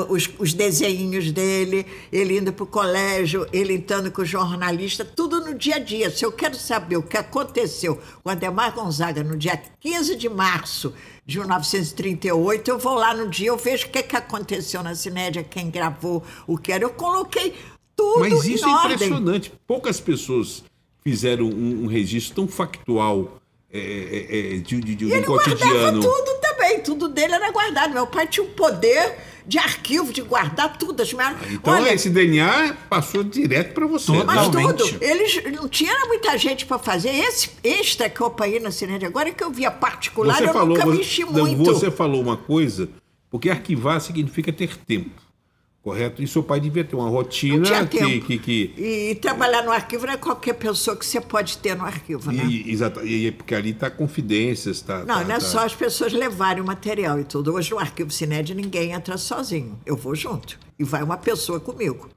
[0.09, 5.39] os, os desenhinhos dele, ele indo para o colégio, ele entrando com o jornalista, tudo
[5.39, 6.11] no dia a dia.
[6.11, 10.93] Se eu quero saber o que aconteceu com Ademar Gonzaga no dia 15 de março
[11.25, 15.43] de 1938, eu vou lá no dia, eu vejo o que, que aconteceu na Cinédia,
[15.43, 16.83] quem gravou, o que era.
[16.83, 17.55] Eu coloquei
[17.95, 19.53] tudo Mas isso é impressionante.
[19.65, 20.63] Poucas pessoas
[21.01, 23.39] fizeram um, um registro tão factual
[23.71, 26.01] é, é, é de, de, de, e ele cotidiano.
[26.01, 27.93] tudo também, tudo dele era guardado.
[27.93, 31.01] Meu pai tinha o poder de arquivo, de guardar tudo.
[31.01, 31.35] As minhas...
[31.51, 34.11] Então Olha, esse DNA passou direto para você.
[34.23, 34.83] Mas tudo.
[35.01, 37.09] Eles não tinha muita gente para fazer.
[37.09, 40.53] Esse extra que eu apanhei na Cinédia agora é que eu via particular, você eu
[40.53, 41.63] falou, nunca você, mexi muito.
[41.63, 42.89] Você falou uma coisa,
[43.29, 45.21] porque arquivar significa ter tempo.
[45.83, 46.23] Correto?
[46.23, 50.13] E seu pai devia ter uma rotina que, que, que, E, trabalhar no arquivo não
[50.13, 52.45] é qualquer pessoa que você pode ter no arquivo, né?
[52.45, 55.41] E, exato, e porque ali está confidências, tá, Não, tá, não é tá...
[55.41, 57.53] só as pessoas levarem o material e tudo.
[57.53, 59.77] Hoje no arquivo Cinédia ninguém entra sozinho.
[59.85, 60.57] Eu vou junto.
[60.79, 62.09] E vai uma pessoa comigo.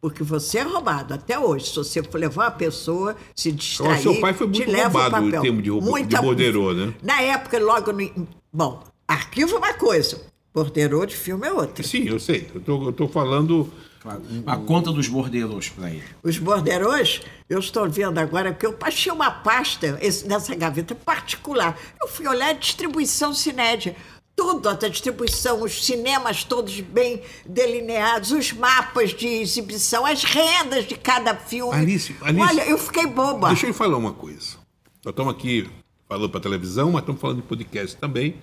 [0.00, 1.66] Porque você é roubado até hoje.
[1.66, 5.28] Se você for levar uma pessoa, se distrair, então, seu pai foi muito roubado o
[5.28, 6.16] em termos de, roubo, Muita...
[6.16, 6.92] de borderô, né?
[7.00, 8.26] Na época, logo no...
[8.52, 10.31] Bom, arquivo é uma coisa.
[10.54, 11.82] Borderô de filme é outra.
[11.82, 12.48] Sim, eu sei.
[12.54, 13.72] Eu tô falando.
[14.00, 14.20] Claro.
[14.46, 16.02] A conta dos borderos para ele.
[16.24, 21.78] Os borderôs, eu estou vendo agora, porque eu achei uma pasta esse- nessa gaveta particular.
[22.00, 23.94] Eu fui olhar a distribuição Cinédia.
[24.34, 30.96] Tudo, a distribuição, os cinemas todos bem delineados, os mapas de exibição, as rendas de
[30.96, 31.72] cada filme.
[31.74, 33.48] Alice, Alice, Olha, eu fiquei boba.
[33.48, 34.56] Deixa eu lhe falar uma coisa.
[35.04, 35.68] Nós estamos aqui
[36.08, 38.34] falando para televisão, mas estamos falando de podcast também.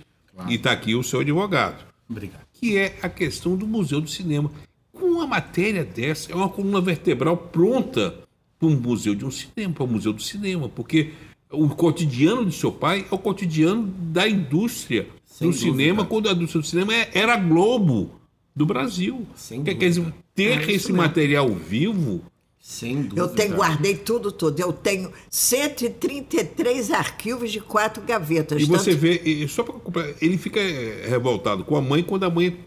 [0.48, 1.84] E está aqui o seu advogado.
[2.10, 2.42] Obrigado.
[2.54, 4.52] que é a questão do Museu do Cinema.
[4.92, 8.16] Com uma matéria dessa, é uma coluna vertebral pronta
[8.60, 11.12] para um museu de um cinema, para o Museu do Cinema, porque
[11.52, 16.06] o cotidiano do seu pai é o cotidiano da indústria Sem do cinema, dúvida.
[16.10, 18.12] quando a indústria do cinema é- era Globo
[18.56, 19.26] do Brasil.
[19.36, 20.98] Sem quer, quer dizer, ter É esse mesmo.
[20.98, 22.22] material vivo,
[22.70, 23.22] Sem dúvida.
[23.22, 24.60] Eu tenho, guardei tudo, tudo.
[24.60, 28.62] Eu tenho 133 arquivos de quatro gavetas.
[28.62, 32.26] e você tanto- vê, e só para ele fica eh, revoltado com a mãe quando
[32.26, 32.60] a mãe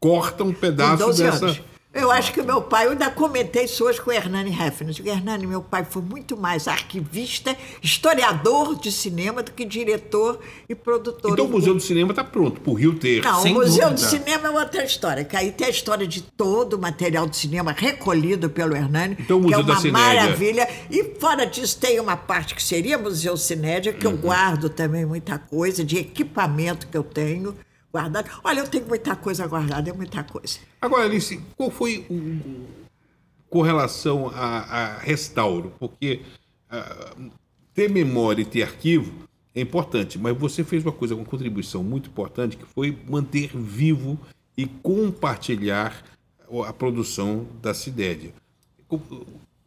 [0.00, 1.44] corta um pedaço 12 dessa.
[1.46, 1.60] anos.
[1.94, 4.90] Eu acho que o meu pai, eu ainda comentei isso hoje com o Hernani Heffner.
[4.90, 10.38] Eu digo, Hernani, meu pai foi muito mais arquivista, historiador de cinema do que diretor
[10.68, 11.32] e produtor.
[11.32, 13.22] Então o Museu do Cinema está pronto, para o Rio ter.
[13.24, 13.94] Não, o Museu dúvida.
[13.94, 15.24] do Cinema é outra história.
[15.24, 19.40] Que aí tem a história de todo o material de cinema recolhido pelo Hernani, Então,
[19.40, 20.68] o que é uma maravilha.
[20.90, 24.16] E fora disso, tem uma parte que seria Museu Cinédia, que eu Uhum.
[24.18, 27.54] guardo também muita coisa, de equipamento que eu tenho
[28.44, 30.58] Olha, eu tenho muita coisa guardada, é muita coisa.
[30.80, 32.66] Agora, Alice, qual foi o,
[33.48, 35.72] com relação a, a restauro?
[35.78, 36.22] Porque
[36.70, 37.14] ah,
[37.74, 39.12] ter memória e ter arquivo
[39.54, 44.18] é importante, mas você fez uma coisa, uma contribuição muito importante, que foi manter vivo
[44.56, 46.04] e compartilhar
[46.66, 48.32] a produção da Cidédia.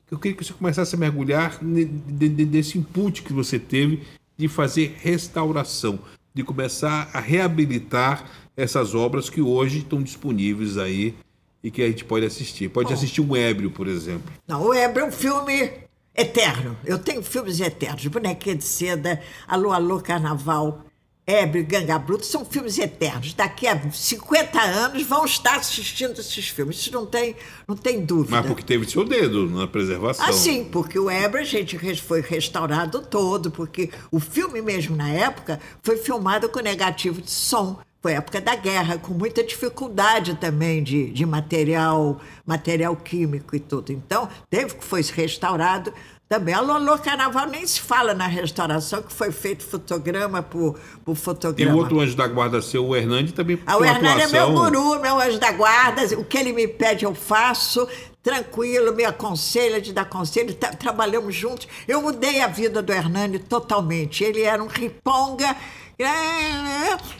[0.09, 4.03] Eu queria que você começasse a mergulhar nesse input que você teve
[4.37, 5.99] de fazer restauração,
[6.33, 11.15] de começar a reabilitar essas obras que hoje estão disponíveis aí
[11.63, 12.69] e que a gente pode assistir.
[12.69, 14.31] Pode assistir um ébrio, por exemplo.
[14.47, 15.71] Não, o Ebro é um filme
[16.15, 16.77] eterno.
[16.85, 18.05] Eu tenho filmes eternos.
[18.07, 20.83] Bonequinha de Seda, Alô, Alô, Carnaval,
[21.31, 23.33] Ébrio, Ganga Bruto, são filmes eternos.
[23.33, 26.77] Daqui a 50 anos vão estar assistindo esses filmes.
[26.77, 27.35] Isso não tem,
[27.67, 28.37] não tem dúvida.
[28.37, 30.25] Mas porque teve seu dedo na preservação.
[30.25, 35.09] Ah, sim, porque o Ebro a gente foi restaurado todo, porque o filme mesmo na
[35.09, 37.79] época foi filmado com negativo de som.
[38.01, 43.91] Foi época da guerra, com muita dificuldade também de, de material, material químico e tudo.
[43.93, 45.93] Então, teve que foi restaurado
[46.31, 46.53] também.
[46.53, 51.15] A Lolô Carnaval nem se fala na restauração, que foi feito fotograma por, por E
[51.15, 51.75] fotograma.
[51.75, 54.71] o outro anjo da guarda seu, o Hernani, também Ah, o Hernani é meu atuação-
[54.71, 56.03] guru, meu anjo da guarda.
[56.17, 57.85] O que ele me pede, eu faço.
[58.23, 60.53] Tranquilo, me aconselha, de dar conselho.
[60.53, 61.67] Tra- trabalhamos juntos.
[61.85, 64.23] Eu mudei a vida do Hernani totalmente.
[64.23, 65.53] Ele era um riponga.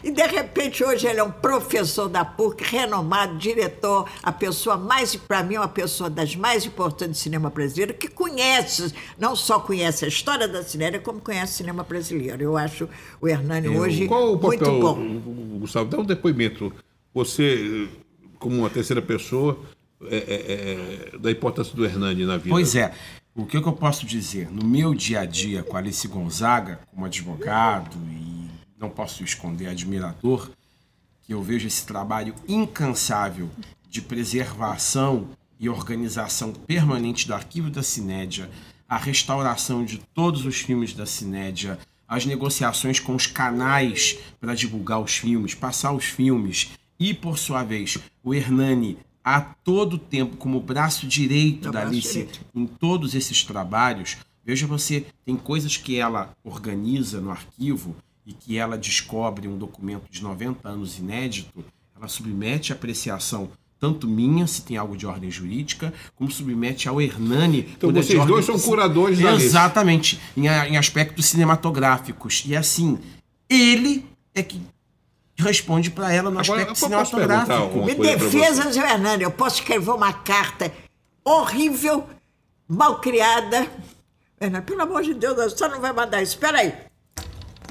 [0.04, 5.14] E de repente hoje ele é um professor da PUC, renomado, diretor, a pessoa mais,
[5.16, 10.04] para mim, uma pessoa das mais importantes do cinema brasileiro, que conhece, não só conhece
[10.04, 12.42] a história da cinema, como conhece o cinema brasileiro.
[12.42, 12.88] Eu acho
[13.20, 14.98] o Hernani hoje Qual o muito papel, bom.
[14.98, 16.72] o- o- Gustavo, dá um depoimento.
[17.14, 17.88] Você,
[18.38, 19.58] como uma terceira pessoa,
[20.10, 22.50] é, é, é, da importância do Hernani na vida.
[22.50, 22.92] Pois é.
[23.34, 24.50] O que, que eu posso dizer?
[24.50, 28.50] No meu dia a dia com Alice Gonzaga, como advogado, e
[28.82, 30.50] não posso esconder admirador,
[31.22, 33.48] que eu vejo esse trabalho incansável
[33.88, 38.50] de preservação e organização permanente do arquivo da Cinédia,
[38.88, 45.00] a restauração de todos os filmes da Cinédia, as negociações com os canais para divulgar
[45.00, 50.60] os filmes, passar os filmes e, por sua vez, o Hernani a todo tempo como
[50.60, 52.40] braço direito É o da braço Alice direito.
[52.52, 57.94] em todos esses trabalhos, veja você, tem coisas que ela organiza no arquivo
[58.26, 61.64] e que ela descobre um documento de 90 anos inédito,
[61.96, 67.00] ela submete à apreciação tanto minha, se tem algo de ordem jurídica, como submete ao
[67.00, 67.68] Hernani.
[67.76, 69.32] Então é vocês dois ordem- são curadores da.
[69.34, 72.44] Exatamente, em, a- em aspectos cinematográficos.
[72.46, 73.00] E assim,
[73.50, 74.60] ele é que
[75.36, 77.84] responde para ela no Agora, aspecto cinematográfico.
[77.84, 80.72] Me defesa, Zé Hernani, eu posso escrever uma carta
[81.24, 82.08] horrível,
[82.68, 83.66] mal criada.
[84.40, 86.34] Hernani, pelo amor de Deus, você não vai mandar isso.
[86.34, 86.72] Espera aí.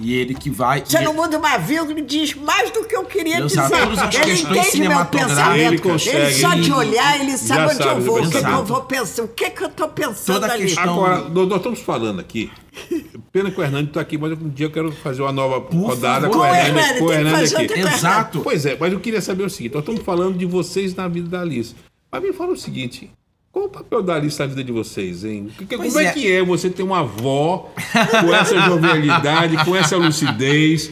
[0.01, 0.83] E ele que vai.
[0.85, 3.83] Você não muda uma vírgula e diz mais do que eu queria Exato, dizer.
[3.83, 5.59] todas as ele entende meu pensamento.
[5.59, 8.49] Ele consegue, só de ele olhar, ele sabe onde sabe eu vou, o que, que
[8.51, 10.63] eu vou pensar, o que, que eu estou pensando Toda ali.
[10.63, 12.51] questão- Agora, nós, nós estamos falando aqui.
[13.31, 16.27] Pena que o Hernani está aqui, mas um dia eu quero fazer uma nova rodada
[16.27, 16.31] favor.
[16.31, 17.79] com o o Hernani, Hernani, com o aqui.
[17.79, 18.41] Exato.
[18.41, 21.29] Pois é, mas eu queria saber o seguinte: nós estamos falando de vocês na vida
[21.29, 21.75] da Alice.
[22.11, 23.11] Mas me fala o seguinte:
[23.51, 25.49] qual o papel da Alice na vida de vocês, hein?
[25.57, 26.05] Que- como é.
[26.05, 26.11] é.
[26.13, 27.71] que é você ter uma avó
[28.21, 30.91] com essa jovialidade, com essa lucidez?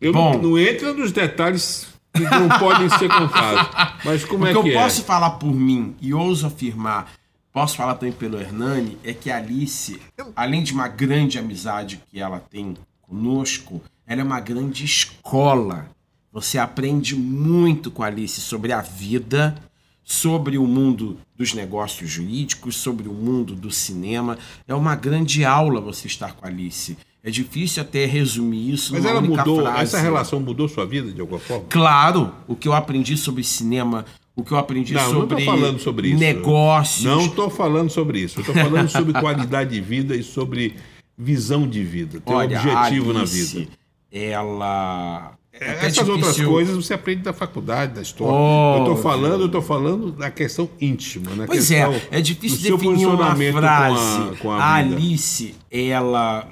[0.00, 0.42] Eu não, Bom.
[0.42, 3.94] não entra nos detalhes que não podem ser contados.
[4.04, 4.82] Mas como o é que que eu é?
[4.82, 7.12] posso falar por mim e ouso afirmar,
[7.52, 10.00] posso falar também pelo Hernani, é que a Alice,
[10.34, 15.86] além de uma grande amizade que ela tem conosco, ela é uma grande escola.
[16.32, 19.54] Você aprende muito com a Alice sobre a vida,
[20.10, 24.36] sobre o mundo dos negócios jurídicos, sobre o mundo do cinema.
[24.66, 26.98] É uma grande aula você estar com a Alice.
[27.22, 29.82] É difícil até resumir isso Mas numa ela única mudou, frase.
[29.84, 31.64] essa relação mudou sua vida de alguma forma?
[31.68, 35.54] Claro, o que eu aprendi sobre cinema, o que eu aprendi Não, não sobre, estou
[35.54, 36.18] falando sobre isso.
[36.18, 37.04] negócios.
[37.04, 38.40] Não estou falando sobre isso.
[38.40, 40.74] Estou falando sobre qualidade de vida e sobre
[41.16, 42.20] visão de vida.
[42.20, 43.70] Ter um Olha, objetivo a na Alice, vida.
[44.10, 45.38] Ela.
[45.52, 48.32] É até Essas outras difícil- coisas você aprende da faculdade, da história.
[48.32, 48.92] eu Óbvio.
[48.92, 53.06] estou falando, eu tô falando da questão íntima, na Pois questão é, é difícil definir
[53.06, 54.20] uma frase.
[54.20, 54.74] com a, com a a.
[54.76, 56.48] Alice, ela.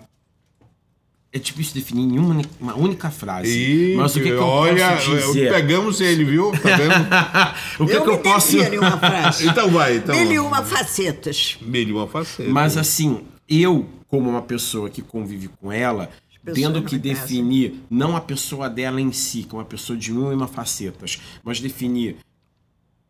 [1.30, 3.50] É difícil definir em uma, uma única frase.
[3.50, 5.52] E, Mas o que, que eu olha, posso dizer?
[5.52, 6.50] pegamos ele, viu?
[6.56, 7.84] Tá vendo?
[7.84, 8.56] o que, eu que eu posso.
[8.58, 9.46] uma frase.
[9.48, 10.16] então vai, então.
[10.16, 11.58] Mil e uma facetas.
[11.60, 12.48] Mil e uma faceta.
[12.50, 16.08] Mas assim, eu, como uma pessoa que convive com ela,
[16.44, 20.32] tendo que definir não a pessoa dela em si, que é uma pessoa de mil
[20.32, 22.16] e uma facetas, mas definir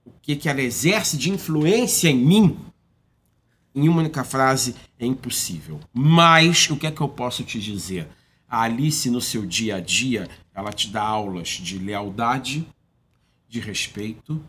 [0.05, 2.59] o que, que ela exerce de influência em mim,
[3.75, 5.79] em uma única frase, é impossível.
[5.93, 8.09] Mas o que é que eu posso te dizer?
[8.49, 12.67] A Alice, no seu dia a dia, ela te dá aulas de lealdade,
[13.49, 14.43] de respeito,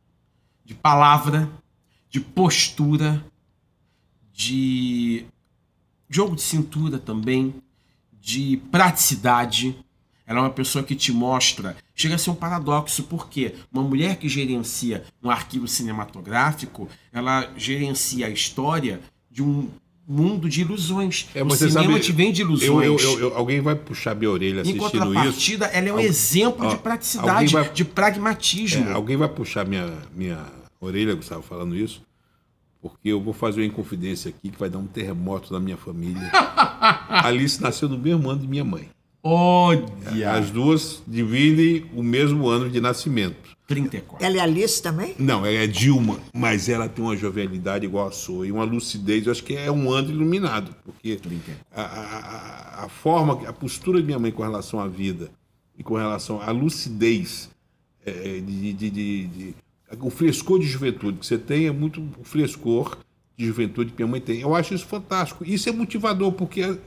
[0.63, 1.49] de palavra,
[2.09, 3.23] de postura,
[4.33, 5.25] de
[6.09, 7.53] jogo de cintura também,
[8.21, 9.75] de praticidade.
[10.27, 11.75] Ela é uma pessoa que te mostra.
[11.95, 18.27] Chega a ser um paradoxo, porque uma mulher que gerencia um arquivo cinematográfico, ela gerencia
[18.27, 18.99] a história
[19.31, 19.67] de um
[20.07, 21.27] mundo de ilusões.
[21.35, 22.85] É, o cinema sabe, te vem de ilusões.
[22.85, 24.91] eu- eu- eu- alguém vai puxar minha orelha em assistindo isso.
[24.99, 28.89] contrapartida, ela é um exemplo ó, de praticidade, alguém vai- de pragmatismo.
[28.89, 30.45] É, alguém vai puxar minha, minha
[30.81, 32.01] orelha, Gustavo, falando isso,
[32.81, 36.29] porque eu vou fazer uma inconfidência aqui que vai dar um terremoto na minha família.
[37.09, 38.89] Alice nasceu no mesmo ano de minha mãe.
[39.21, 40.31] Olha!
[40.33, 43.49] As duas dividem o mesmo ano de nascimento.
[43.67, 44.25] 34.
[44.25, 45.13] Ela é Alice também?
[45.19, 49.25] Não, é Dilma, mas ela tem uma jovialidade igual a sua e uma lucidez.
[49.27, 51.19] Eu acho que é um ano iluminado, porque
[51.75, 51.85] a, a-
[52.81, 55.29] a- a forma, a postura de minha mãe com relação à vida
[55.77, 57.47] e com relação à lucidez,
[58.03, 59.55] é, de, de- de- de-
[59.99, 62.97] o frescor de juventude que você tem é muito o frescor
[63.37, 64.41] de juventude que minha mãe tem.
[64.41, 65.45] Eu acho isso fantástico.
[65.45, 66.77] Isso é motivador, porque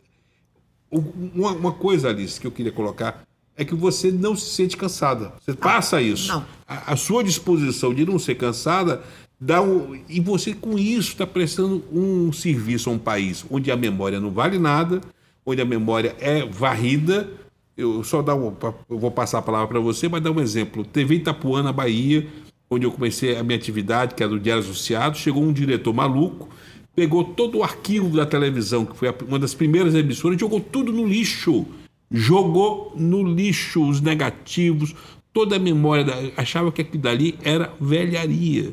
[0.90, 3.24] uma, uma coisa, Alice, que eu queria colocar
[3.56, 5.32] é que você não se sente cansada.
[5.40, 6.28] Você passa isso.
[6.28, 6.44] não.
[6.66, 9.02] A, a sua disposição de não ser cansada
[9.40, 13.76] dá um, e você com isso está prestando um serviço a um país onde a
[13.76, 15.00] memória não vale nada,
[15.44, 17.28] onde a memória é varrida.
[17.76, 18.54] Eu só dar um,
[18.88, 20.84] eu vou passar a palavra para você, mas dar um exemplo.
[20.84, 22.26] TV Itapuã na Bahia,
[22.72, 26.48] onde eu comecei a minha atividade, que era do Diário Associado, chegou um diretor maluco,
[26.94, 30.92] pegou todo o arquivo da televisão, que foi uma das primeiras emissoras, e jogou tudo
[30.92, 31.66] no lixo.
[32.10, 34.94] Jogou no lixo os negativos,
[35.32, 38.72] toda a memória, da- achava que aquilo dali era velharia.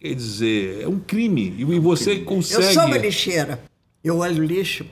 [0.00, 1.54] Quer dizer, é um crime.
[1.58, 2.72] E e você Eu consegue.
[2.74, 3.62] sou uma lixeira.
[4.02, 4.84] Eu olho lixo.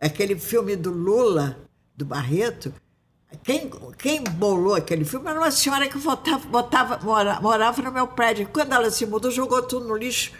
[0.00, 1.58] Aquele filme do Lula,
[1.96, 2.72] do Barreto,
[3.42, 8.06] quem, quem bolou aquele filme era uma senhora que votava, botava, mora- morava no meu
[8.06, 8.48] prédio.
[8.52, 10.32] Quando ela se mudou, jogou tudo no lixo.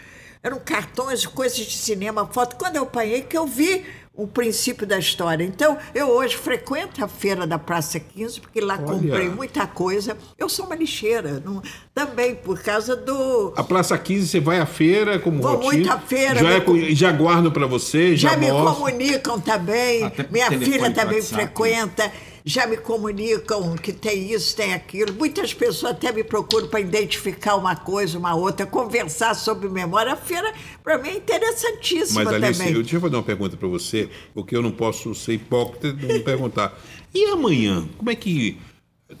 [0.43, 2.55] Eram cartões, coisas de cinema, foto.
[2.55, 5.43] Quando eu apanhei, que eu vi o princípio da história.
[5.43, 8.83] Então, eu hoje frequento a feira da Praça 15, porque lá Olha.
[8.85, 10.17] comprei muita coisa.
[10.37, 11.61] Eu sou uma lixeira, não-
[11.93, 15.71] também por causa do, A Praça 15, você vai à feira como Vou rotina.
[15.73, 18.75] muito à feira, Já, é me- co- já guardo para você, já, Já me mostro.
[18.85, 21.33] comunicam também, Até minha filha também WhatsApp.
[21.35, 22.11] frequenta,
[22.47, 25.13] já me comunicam que tem isso, tem aquilo.
[25.13, 30.13] Muitas pessoas até me procuram para identificar uma coisa, uma outra, conversar sobre memória.
[30.13, 32.73] A feira, para mim, é interessantíssima Mas, Alice, também.
[32.73, 36.07] eu deixa eu fazer uma pergunta para você, porque eu não posso ser hipócrita de
[36.07, 36.73] não perguntar.
[37.13, 37.85] E amanhã?
[37.97, 38.57] Como é que.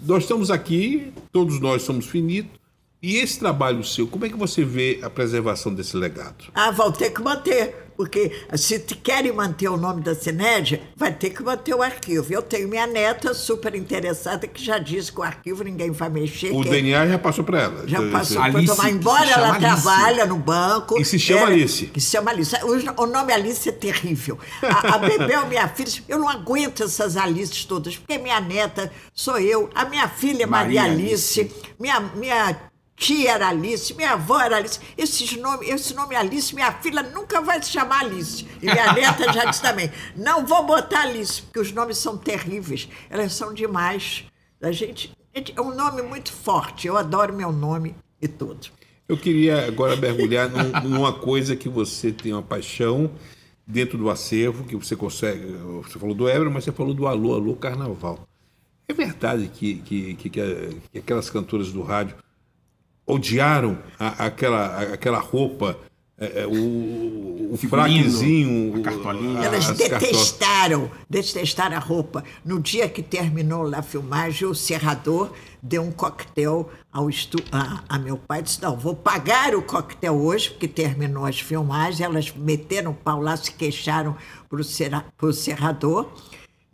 [0.05, 2.57] Nós estamos aqui, todos nós somos finitos,
[3.01, 6.45] e esse trabalho seu, como é que você vê a preservação desse legado?
[6.53, 11.29] Ah, vão ter que manter, porque se querem manter o nome da Cinédia, vai ter
[11.31, 12.31] que manter o arquivo.
[12.33, 16.51] Eu tenho minha neta super interessada que já disse que o arquivo ninguém vai mexer.
[16.51, 17.87] O que é- DNA já passou para ela.
[17.87, 19.59] Já passou Alice, para tomar embora, ela Alice.
[19.61, 20.99] trabalha no banco.
[20.99, 21.85] E se chama Ela- Alice.
[21.87, 22.55] Que se chama Alice.
[22.63, 24.37] O, o nome Alice é terrível.
[24.61, 29.39] A, a Bebel, minha filha, eu não aguento essas Alices todas, porque minha neta sou
[29.39, 31.55] eu, a minha filha é Maria, Maria Alice, Alice.
[31.79, 32.66] minha, minha
[32.97, 34.79] tia era Alice, minha avó era Alice.
[34.97, 38.45] Esses nome, esse nome Alice, minha filha nunca vai se chamar Alice.
[38.61, 42.89] E minha neta já disse também, não vou botar Alice, porque os nomes são terríveis.
[43.09, 44.25] Elas são demais.
[44.61, 45.15] A gente...
[45.55, 46.87] É um nome muito forte.
[46.87, 48.69] Eu adoro meu nome e tudo.
[49.07, 53.11] Eu queria agora mergulhar num, numa coisa que você tem uma paixão
[53.65, 55.45] dentro do acervo, que você consegue.
[55.83, 58.27] Você falou do Ebro, mas você falou do Alô, Alô Carnaval.
[58.87, 62.15] É verdade que, que, que, que aquelas cantoras do rádio
[63.07, 65.79] odiaram a, aquela, aquela roupa
[66.19, 69.45] é, é, o, o fraquezinho, a cartolinha.
[69.45, 72.23] Elas detestaram, detestaram a roupa.
[72.43, 75.31] No dia que terminou lá a filmagem, o serrador
[75.61, 77.37] deu um coquetel ao estu...
[77.51, 78.41] a, a meu pai.
[78.41, 82.01] Disse: Não, vou pagar o coquetel hoje, porque terminou as filmagens.
[82.01, 84.15] Elas meteram o pau lá, se queixaram
[84.49, 86.11] para o serrador.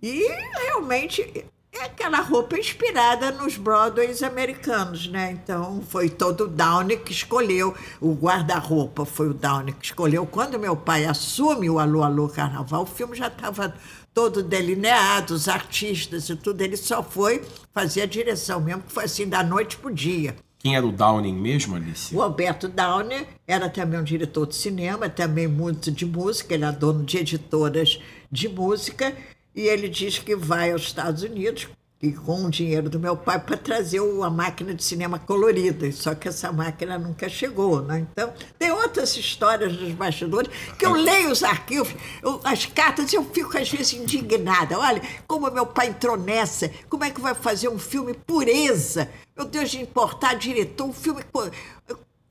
[0.02, 0.26] E
[0.66, 5.32] realmente é aquela roupa inspirada nos Broadways americanos, né?
[5.32, 10.26] Então foi todo o Downey que escolheu, o guarda-roupa foi o Downey que escolheu.
[10.26, 13.74] Quando meu pai assume o Alô Alô Carnaval, o filme já estava
[14.14, 17.44] todo delineado, os artistas e tudo, ele só foi
[17.74, 20.36] fazer a direção mesmo, que foi assim, da noite pro dia.
[20.60, 22.16] Quem era o Downing mesmo, Alice?
[22.16, 26.72] O Alberto Downing era também um diretor de cinema, também muito de música, ele é
[26.72, 28.00] dono de editoras
[28.32, 29.14] de música,
[29.56, 31.68] e ele diz que vai aos Estados Unidos
[32.04, 35.90] e com o dinheiro do meu pai para trazer uma máquina de cinema colorida.
[35.94, 37.82] Só que essa máquina nunca chegou.
[37.82, 38.06] Né?
[38.12, 43.24] Então, tem outras histórias dos bastidores que eu leio os arquivos, eu, as cartas, eu
[43.24, 44.78] fico às vezes indignada.
[44.78, 49.10] Olha, como meu pai entrou nessa, como é que vai fazer um filme pureza?
[49.36, 51.24] Meu Deus, de importar diretor, um filme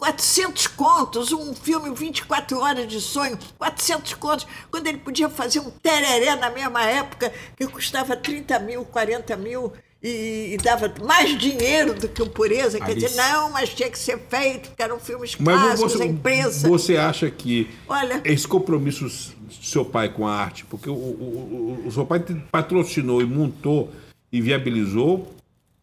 [0.02, 5.70] 400 contos, um filme 24 horas de sonho, 400 contos, quando ele podia fazer um
[5.70, 9.72] tereré na mesma época, que custava 30 mil, 40 mil,
[10.02, 12.78] e, e dava mais dinheiro do que o Pureza.
[12.78, 12.84] Alice.
[12.84, 16.68] Quer dizer, não, mas tinha que ser feito, que eram filmes clássicos, você, a imprensa.
[16.68, 21.78] Você acha que Olha, esse compromisso do seu pai com a arte, porque o, o,
[21.84, 22.18] o, o seu pai
[22.50, 23.88] patrocinou e montou
[24.32, 25.32] e viabilizou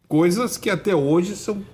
[0.06, 1.64] coisas que até hoje são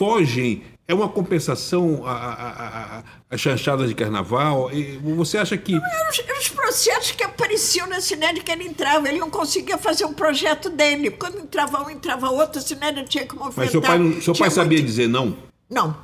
[0.00, 3.04] fogem é uma compensação a,
[3.36, 4.72] chanchada de carnaval?
[4.72, 5.72] E você acha que.
[5.72, 9.06] Não, eram, os, eram os processos que apareciam na Cined que ele entrava.
[9.06, 11.10] Ele não conseguia fazer um projeto dele.
[11.10, 13.62] Quando entrava um, entrava outro, a Cined tinha que movimentar.
[13.62, 14.86] Mas seu pai, seu pai sabia muito...
[14.86, 15.36] dizer não?
[15.68, 15.94] Não.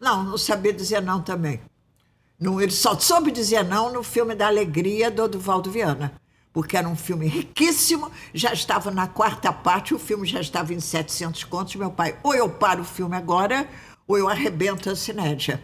[0.00, 1.60] Não, não sabia dizer não também.
[2.38, 6.12] Não, ele só soube dizer não no filme da Alegria do Duvaldo Viana.
[6.52, 10.80] Porque era um filme riquíssimo, já estava na quarta parte, o filme já estava em
[10.80, 11.74] 700 contos.
[11.76, 13.66] Meu pai, ou eu paro o filme agora,
[14.06, 15.62] ou eu arrebento a cinédia.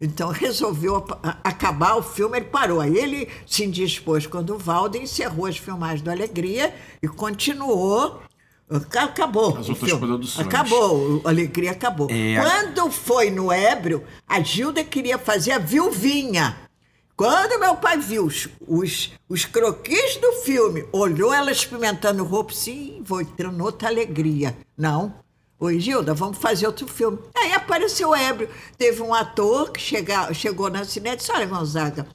[0.00, 0.96] Então resolveu
[1.42, 2.80] acabar o filme, ele parou.
[2.80, 8.20] Aí ele se indispôs quando o Valde encerrou as filmagens do Alegria e continuou.
[8.68, 9.56] Acabou.
[9.56, 10.06] As outras filme.
[10.06, 10.46] produções.
[10.46, 12.08] Acabou, a Alegria acabou.
[12.10, 12.40] É...
[12.40, 16.63] Quando foi no Ébrio, a Gilda queria fazer a Viuvinha.
[17.16, 23.02] Quando meu pai viu os, os, os croquis do filme, olhou ela experimentando roupa, sim,
[23.04, 24.56] vou entrando outra alegria.
[24.76, 25.14] Não,
[25.60, 27.18] Oi, Gilda, vamos fazer outro filme.
[27.34, 28.50] Aí apareceu o Ébrio.
[28.76, 32.06] Teve um ator que chega, chegou na cinete e disse: Olha, Gonzaga,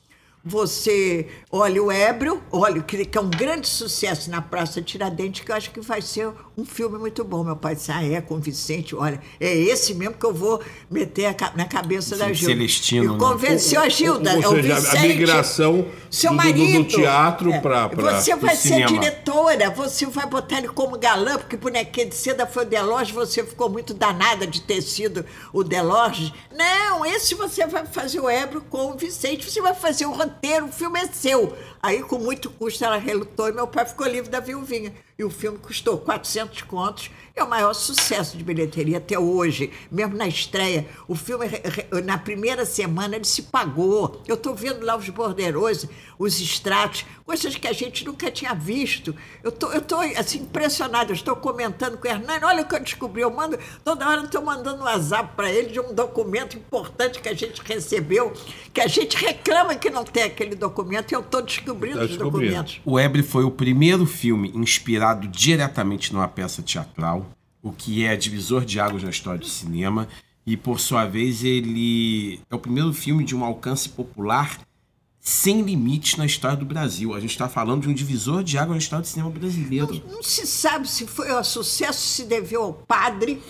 [0.44, 5.56] você olha o Ébrio, olha, que, é um grande sucesso na Praça Tiradentes, que eu
[5.56, 7.44] acho que vai ser um filme muito bom.
[7.44, 11.36] Meu pai disse, ah, é, com Vicente, olha, é esse mesmo que eu vou meter
[11.56, 12.54] na cabeça da Gilda.
[12.54, 13.18] Celestino, e né?
[13.18, 13.86] convenceu né?
[13.86, 17.60] a Gilda, ou, ou seja, o Vicente, a migração seu do, marido, do, teatro é,
[17.60, 18.88] para Você vai ser cinema.
[18.88, 23.44] diretora, você vai botar ele como galã, porque bonequinha de seda foi o Delorge, você
[23.44, 26.34] ficou muito danada de ter sido o Delorge.
[26.56, 30.66] Não, esse você vai fazer o Ébrio com o Vicente, você vai fazer o roteiro,
[30.66, 31.56] o filme é seu.
[31.82, 34.94] Aí, com muito custo, ela relutou e meu pai ficou livre da viuvinha.
[35.20, 37.12] E o filme custou 400 contos.
[37.40, 39.72] É o maior sucesso de bilheteria até hoje.
[39.90, 41.48] Mesmo na estreia, o filme,
[42.04, 44.22] na primeira semana, ele se pagou.
[44.28, 49.16] Eu estou vendo lá os borderosos, os extratos, coisas que a gente nunca tinha visto.
[49.44, 51.14] Eu tô, eu tô assim, impressionada.
[51.14, 52.44] Estou comentando com o Hernani.
[52.44, 53.22] Olha o que eu descobri.
[53.22, 57.20] Eu mando, toda hora eu estou mandando um WhatsApp para ele de um documento importante
[57.20, 58.34] que a gente recebeu,
[58.74, 62.18] que a gente reclama que não tem aquele documento e eu estou descobrindo descobrindo os
[62.18, 62.82] documentos.
[62.86, 67.26] O Ebre foi o primeiro filme inspirado diretamente numa peça teatral,
[67.62, 70.08] o que é divisor de águas na história do cinema,
[70.46, 74.60] e por sua vez ele é o primeiro filme de um alcance popular
[75.20, 77.14] sem limites na história do Brasil.
[77.14, 80.02] A gente está falando de um divisor de água na história do cinema brasileiro.
[80.08, 83.42] Não, não, se sabe se foi o sucesso, se deveu ao padre,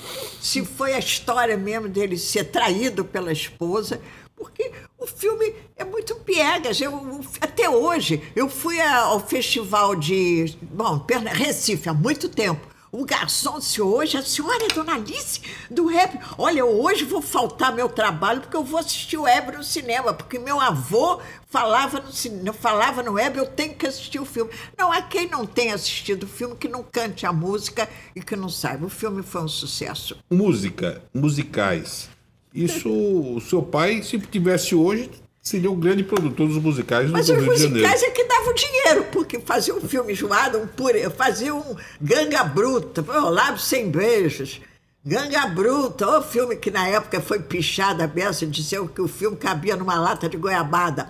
[0.41, 4.01] se foi a história mesmo dele ser traído pela esposa,
[4.36, 6.82] porque o filme é muito piegas.
[6.82, 10.57] Eu, até hoje, eu fui ao festival de.
[10.62, 12.68] Bom, Recife, há muito tempo.
[12.92, 16.20] O garçom disse, hoje a senhora é Dona Alice do Hebe.
[16.38, 20.40] Olha, hoje vou faltar meu trabalho porque eu vou assistir o Hebe no cinema, porque
[20.40, 22.02] meu avô falava
[22.44, 24.52] no, falava no Hebe, eu tenho que assistir o filme.
[24.78, 28.36] Não há quem não tenha assistido o filme que não cante a música e que
[28.36, 28.88] não saiba.
[28.88, 30.18] O filme foi um sucesso.
[30.30, 32.10] Música, musicais.
[32.54, 35.12] Isso, o seu pai, se tivesse hoje,
[35.50, 37.88] seria um grande produtor dos musicais do Mas Rio os de Janeiro.
[37.88, 42.43] musicais é que davam dinheiro, porque fazia um filme enjoado, um pure, fazia um Ganga
[42.43, 44.62] Bruta, oh, Lábios Sem Beijos,
[45.04, 49.38] Ganga Bruta, o filme que na época foi pichada a beça, disseram que o filme
[49.38, 51.10] cabia numa lata de goiabada.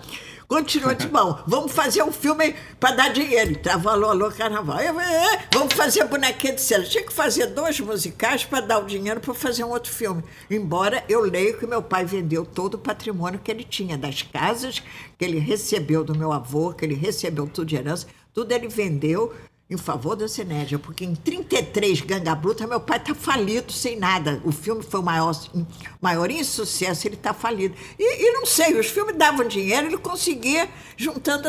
[0.50, 1.38] Continua de bom.
[1.46, 3.56] Vamos fazer um filme para dar dinheiro.
[3.60, 4.80] Tava alô, alô, carnaval.
[4.80, 4.94] Eu,
[5.54, 6.82] vamos fazer bonequinha de cera.
[6.82, 10.24] Tinha que fazer dois musicais para dar o dinheiro para fazer um outro filme.
[10.50, 14.82] Embora eu leio que meu pai vendeu todo o patrimônio que ele tinha, das casas
[15.16, 19.32] que ele recebeu do meu avô, que ele recebeu tudo de herança, tudo ele vendeu
[19.70, 24.42] em favor da Cinédia, porque em 33 Ganga Bruta meu pai está falido sem nada.
[24.44, 25.32] O filme foi o maior,
[26.00, 27.76] maior insucesso, ele está falido.
[27.96, 31.48] E, e, não sei, os filmes davam dinheiro, ele conseguia juntando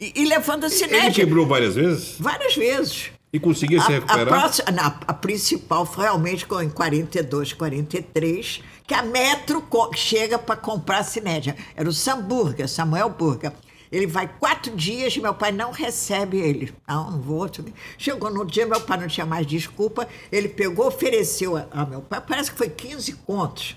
[0.00, 1.08] e, e levando a Cinédia.
[1.08, 2.14] Ele quebrou várias vezes?
[2.18, 3.10] Várias vezes.
[3.30, 4.22] E conseguia se recuperar?
[4.22, 9.62] A, próxima, a principal foi realmente em 42, 43, que a Metro
[9.94, 11.54] chega para comprar a Cinédia.
[11.76, 13.52] Era o Samburga, Samuel Burga.
[13.90, 16.72] Ele vai quatro dias e meu pai não recebe ele.
[16.86, 17.50] Não, não vou.
[17.98, 20.06] Chegou no dia, meu pai não tinha mais desculpa.
[20.30, 23.76] Ele pegou, ofereceu a, a meu pai, parece que foi 15 contos.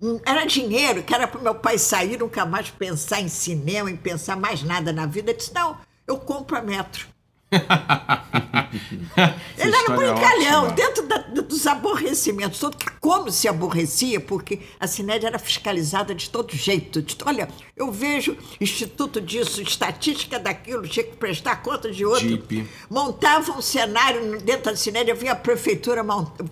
[0.00, 3.96] Um, era dinheiro que era para meu pai sair, nunca mais pensar em cinema, em
[3.96, 5.30] pensar mais nada na vida.
[5.30, 7.08] Ele disse: Não, eu compro a metro.
[9.58, 15.28] Ele era um brincalhão, dentro da, dos aborrecimentos, todo, como se aborrecia, porque a Cinédia
[15.28, 17.00] era fiscalizada de todo jeito.
[17.00, 22.28] De, olha, eu vejo instituto disso, estatística daquilo, tinha que prestar conta de outro.
[22.28, 22.68] Jeep.
[22.90, 26.04] Montava um cenário dentro da Cinédia, via a prefeitura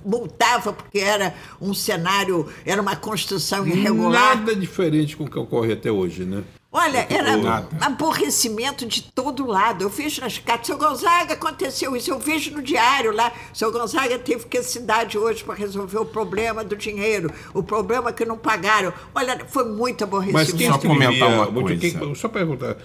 [0.05, 4.37] multava, porque era um cenário, era uma construção irregular.
[4.37, 6.45] Nada diferente com o que ocorre até hoje, né?
[6.77, 7.37] Olha, era
[7.81, 9.83] aborrecimento de todo lado.
[9.85, 12.11] Eu vejo nas cartas, seu Gonzaga, aconteceu isso.
[12.11, 16.05] Eu vejo no diário lá, seu Gonzaga teve que a cidade hoje para resolver o
[16.05, 18.93] problema do dinheiro, o problema que não pagaram.
[19.15, 20.51] Olha, foi muito aborrecimento.
[20.51, 21.77] Mas quem Só comentar uma coisa.
[21.81, 22.77] quem- só perguntar,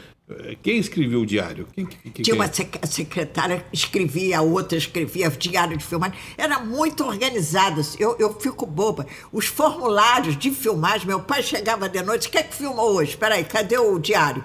[0.61, 1.67] quem escreveu o diário?
[1.73, 6.17] Quem, quem- quem- Tinha uma sec- secretária que escrevia, a outra escrevia diário de filmagem.
[6.37, 7.81] Era muito organizada.
[7.97, 9.07] Eu, eu fico boba.
[9.31, 13.11] Os formulários de filmagem, meu pai chegava de noite, o que é que filmou hoje?
[13.11, 14.43] Espera aí, cadê o diário?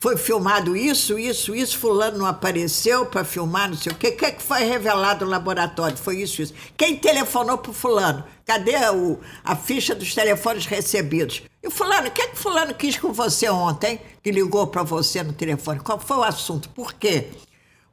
[0.00, 4.08] Foi filmado isso, isso, isso, fulano não apareceu para filmar, não sei o quê.
[4.10, 5.96] O que é que foi revelado no laboratório?
[5.96, 6.54] Foi isso, isso.
[6.76, 8.22] Quem telefonou pro fulano?
[8.46, 11.42] Cadê o, a ficha dos telefones recebidos?
[11.68, 15.22] E fulano, o que é que fulano quis com você ontem, que ligou para você
[15.22, 15.80] no telefone?
[15.80, 16.70] Qual foi o assunto?
[16.70, 17.28] Por quê?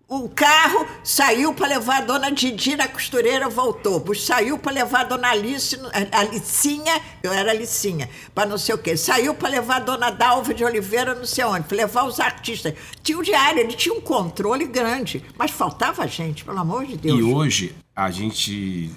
[0.08, 4.02] O carro saiu para levar a dona Didi na costureira, voltou.
[4.16, 5.78] Saiu para levar a dona Alice,
[6.12, 8.96] a Alicinha, eu era Alicinha, para não sei o quê.
[8.96, 12.76] Saiu para levar a dona Dalva de Oliveira, não sei onde, para levar os artistas.
[13.04, 17.20] Tinha o diário, ele tinha um controle grande, mas faltava gente, pelo amor de Deus.
[17.20, 18.90] E hoje a gente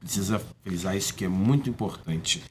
[0.00, 2.42] precisa frisar isso que é muito importante.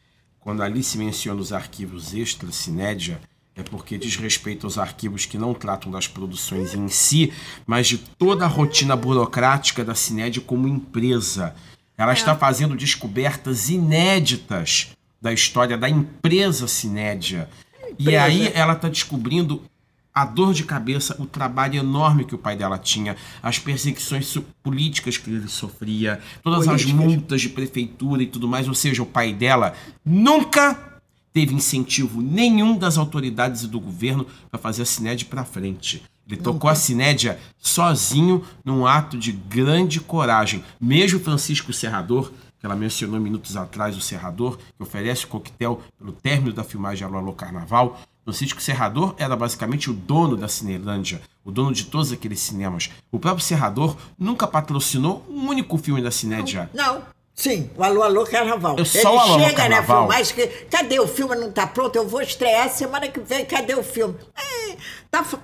[0.43, 3.21] Quando a Alice menciona os arquivos extra Cinédia,
[3.55, 7.31] é porque diz respeito aos arquivos que não tratam das produções em si,
[7.65, 11.55] mas de toda a rotina burocrática da Cinédia como empresa.
[11.97, 14.89] Ela está fazendo descobertas inéditas
[15.21, 17.49] da história da empresa Cinédia.
[17.97, 19.63] E aí ela está descobrindo
[20.13, 25.17] a dor de cabeça, o trabalho enorme que o pai dela tinha, as perseguições políticas
[25.17, 26.93] que ele sofria, todas as Políticas.
[26.93, 28.67] multas de prefeitura e tudo mais.
[28.67, 29.73] Ou seja, o pai dela
[30.05, 31.01] nunca
[31.33, 36.03] teve incentivo nenhum das autoridades e do governo para fazer a Cinédia para frente.
[36.27, 40.63] Ele tocou a Cinédia sozinho num ato de grande coragem.
[40.79, 46.13] Mesmo Francisco Serrador, que ela mencionou minutos atrás, o Serrador, que oferece o coquetel pelo
[46.13, 47.99] término da filmagem Alô Alô Carnaval.
[48.23, 52.89] Francisco Serrador era basicamente o dono da Cinelândia, o dono de todos aqueles cinemas.
[53.11, 56.69] O próprio Serrador nunca patrocinou um único filme da Cinédia.
[56.73, 57.01] Não.
[57.35, 58.77] Sim, o Alô Alô Carnaval.
[58.77, 60.01] Eu só Ele o Alô Alô chega, Carnaval.
[60.01, 61.35] né, filmar, escreve, cadê o filme?
[61.35, 61.95] Não tá pronto?
[61.95, 64.15] Eu vou estrear semana que vem, cadê o filme?
[64.37, 64.77] É,
[65.09, 65.39] tá, fa-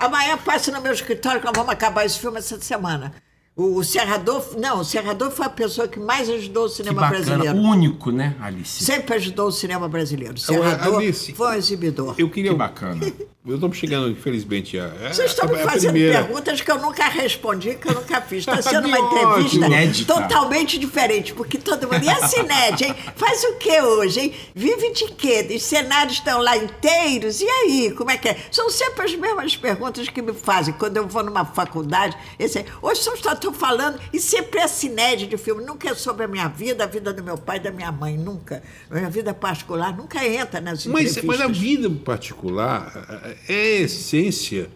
[0.00, 3.14] amanhã passa no meu escritório que nós vamos acabar esse filme essa semana.
[3.54, 7.02] O, o Serrador, não, o Serrador foi a pessoa que mais ajudou o Que cinema
[7.02, 7.58] bacana, brasileiro.
[7.58, 8.82] o único, né, Alice?
[8.82, 10.34] Sempre ajudou o cinema brasileiro.
[10.34, 12.14] O Serrador Alice, foi um exibidor.
[12.16, 13.00] Eu queria, Que bacana.
[13.44, 14.86] eu estou chegando, infelizmente, a.
[14.86, 16.22] a- Vocês estão me a fazendo primeira.
[16.22, 18.40] perguntas que eu nunca respondi, que eu nunca fiz.
[18.46, 20.14] Está Tá sendo uma entrevista Inédita.
[20.14, 22.04] totalmente diferente, porque todo mundo.
[22.04, 22.94] E a Cinete, hein?
[23.16, 24.34] Faz o que hoje, hein?
[24.54, 25.48] Vive de quê?
[25.56, 27.40] Os cenários estão lá inteiros?
[27.40, 28.36] E aí, como é que é?
[28.50, 32.16] São sempre as mesmas perguntas que me fazem quando eu vou numa faculdade.
[32.38, 36.24] Esse, é, hoje só estou falando, e sempre é Cinete de filme, nunca é sobre
[36.24, 38.62] a minha vida, a vida do meu pai e da minha mãe, nunca.
[38.88, 41.24] A minha vida particular nunca entra nas Mas, entrevistas.
[41.24, 44.68] mas a vida particular é a essência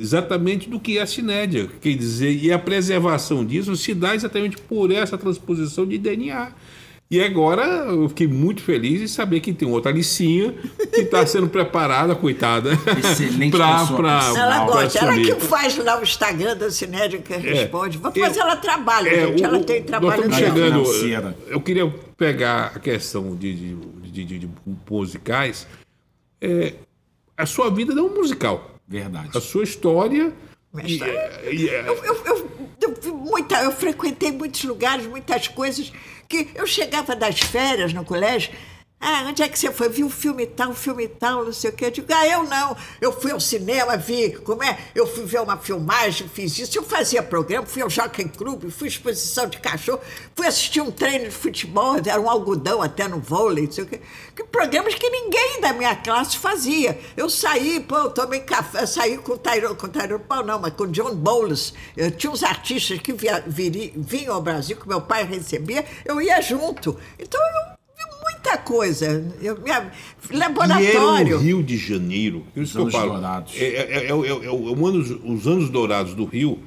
[0.00, 1.68] exatamente do que é a cinédia.
[1.80, 6.52] Quer dizer, e a preservação disso se dá exatamente por essa transposição de DNA.
[7.10, 10.54] E agora eu fiquei muito feliz em saber que tem outra Alicinha
[10.94, 14.32] que está sendo preparada, coitada, Excelente pra, pessoa, pra.
[14.34, 18.00] Ela pra gosta, ela que faz lá o Instagram da Cinédia que responde.
[18.02, 19.42] Mas Eu- ela trabalha, É, gente.
[19.42, 20.34] o- Ela o- tem nós trabalho dela.
[20.36, 20.84] chegando.
[20.86, 21.36] Financeira.
[21.48, 21.86] Eu queria
[22.16, 23.76] pegar a questão de, de,
[24.10, 24.48] de, de- de
[24.90, 25.66] musicais.
[26.40, 26.72] É,
[27.42, 28.70] a sua vida não é um musical.
[28.86, 29.30] Verdade.
[29.36, 30.32] A sua história.
[30.72, 35.92] Minha e- história- e- é- Eu, eu, eu, muita, eu frequentei muitos lugares, muitas coisas,
[36.28, 38.52] que eu chegava das férias no colégio.
[39.04, 39.88] Ah, onde é que você foi?
[39.88, 41.86] Viu o filme tal, filme tal, não sei o quê.
[41.86, 42.76] Eu digo, ah, eu não.
[43.00, 44.78] Eu fui ao cinema, vi, como é?
[44.94, 46.78] Eu fui ver uma filmagem, fiz isso.
[46.78, 50.00] Eu fazia programa, fui ao Jockey Club, fui exposição de cachorro,
[50.36, 53.86] fui assistir um treino de futebol, era um algodão até no vôlei, não sei o
[53.88, 54.00] quê.
[54.36, 56.96] Que programas que ninguém da minha classe fazia.
[57.16, 60.74] Eu saí, pô, tomei café, saí com o Tairo, com o Tairo Pau, não, mas
[60.74, 61.74] com o John Bowles.
[61.96, 66.22] Eu tinha uns artistas que via, viri- vinham ao Brasil, que meu pai recebia, eu
[66.22, 66.96] ia junto.
[67.18, 67.81] Então eu
[68.52, 69.32] muita coisa.
[69.40, 69.90] Eu, minha,
[70.30, 71.36] E era laboratório.
[71.36, 72.44] o Rio de Janeiro.
[72.52, 73.12] Por isso que eu anos falo.
[73.12, 73.54] dourados.
[73.56, 76.58] É, é, é, é, é, é o anos- os anos dourados do Rio.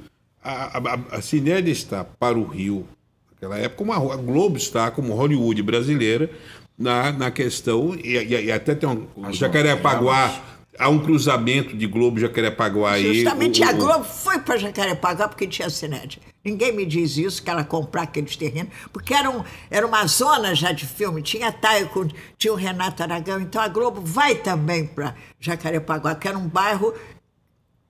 [0.42, 2.86] A, a, a, Cinédia está para o Rio,
[3.32, 6.30] naquela época, como a, a Globo está, como Hollywood brasileira,
[6.78, 7.94] na, na questão.
[7.96, 9.06] E, e- e até tem um.
[9.32, 10.40] Jacarepaguá.
[10.78, 13.14] Há um cruzamento de Globo e Jacarepaguá aí.
[13.14, 16.20] Justamente o- a Globo foi para Jacarepaguá porque tinha Cinédia.
[16.44, 20.54] Ninguém me diz isso, que ela comprar aqueles terrenos, porque era, um, era uma zona
[20.54, 21.20] já de filme.
[21.22, 22.06] Tinha Taiko,
[22.38, 26.94] tinha o Renato Aragão, então a Globo vai também para Jacarepaguá, que era um bairro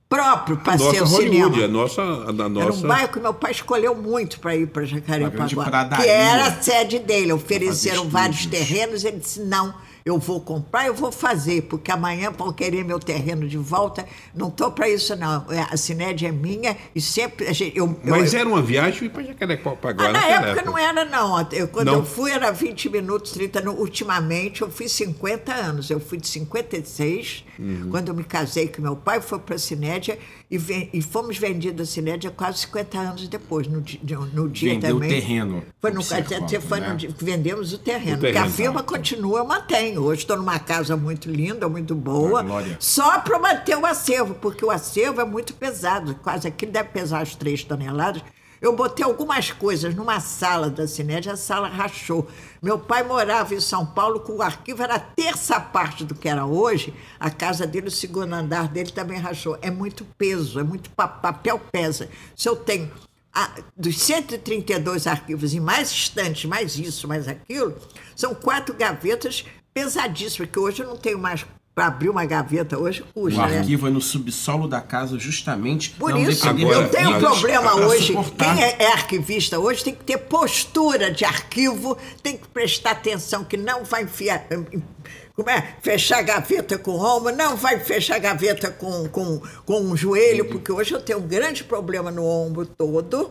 [0.09, 1.65] próprio para ser Nossa o cinema.
[1.65, 2.01] a nossa.
[2.03, 2.79] A, Era nossa...
[2.85, 5.45] um bairro que meu pai escolheu muito para ir para Jacarepaguá.
[5.97, 7.33] Que era a sede dele.
[7.33, 9.05] Ofereceram vários terrenos.
[9.05, 9.75] Ele disse: não,
[10.07, 14.07] eu vou comprar, eu vou fazer, porque amanhã vão querer meu terreno de volta.
[14.33, 15.45] Não estou para isso, não.
[15.53, 17.49] É, A Cinédia é minha e sempre.
[17.49, 20.79] A gente, eu, eu- Mas era uma viagem para Jacarepaguá ah, na naquela época não
[20.79, 21.47] era, não.
[21.51, 21.95] Eu, quando Não?
[21.97, 23.61] eu fui era 20 minutos, 30.
[23.63, 25.91] No, ultimamente eu fui 50 anos.
[25.91, 27.89] Eu fui de 56, Uhum.
[27.91, 30.19] quando eu me casei com meu pai, foi para a Cinédia
[30.51, 33.83] e, e fomos vendidos a Cinédia quase 50 anos depois, no,
[34.33, 35.09] no, dia Vendeu o também.
[35.09, 35.63] terreno.
[35.81, 36.97] Foi no conta, foi né?
[37.19, 38.17] vendemos o terreno.
[38.17, 40.03] O Porque a terreno, firma continua, eu mantenho.
[40.03, 42.43] Hoje estou numa casa muito linda, muito boa.
[42.43, 42.77] Glória.
[42.79, 47.23] Só para manter o acervo, porque o acervo é muito pesado, quase aquilo deve pesar
[47.23, 48.23] as três toneladas.
[48.61, 52.27] Eu botei algumas coisas numa sala da Cinédia, a sala rachou.
[52.63, 56.47] Meu pai morava em São Paulo o arquivo, era a terça parte do que era
[56.47, 56.95] hoje.
[57.21, 59.59] A casa dele, o segundo andar dele também rachou.
[59.61, 62.09] É muito peso, é muito pa- papel pesa.
[62.35, 62.91] Se eu tenho
[63.33, 67.77] ah, dos 132 arquivos e mais estantes, mais isso, mais aquilo,
[68.15, 69.45] são quatro gavetas
[69.75, 71.45] pesadíssimas, que hoje eu não tenho mais
[71.77, 73.59] para abrir uma gaveta, hoje O custa, né?
[73.59, 77.75] arquivo é no subsolo da casa, justamente Por não isso, Agora, eu tenho um problema
[77.75, 78.07] hoje.
[78.07, 78.55] suportar.
[78.55, 83.45] Quem é, é arquivista hoje tem que ter postura de arquivo, tem que prestar atenção
[83.45, 84.47] que não vai enfiar.
[85.35, 85.77] Como é?
[85.83, 89.95] Fechar a gaveta com o ombro, não vai fechar a gaveta com, com, com o
[89.95, 93.31] joelho, porque hoje eu tenho um grande problema no ombro todo,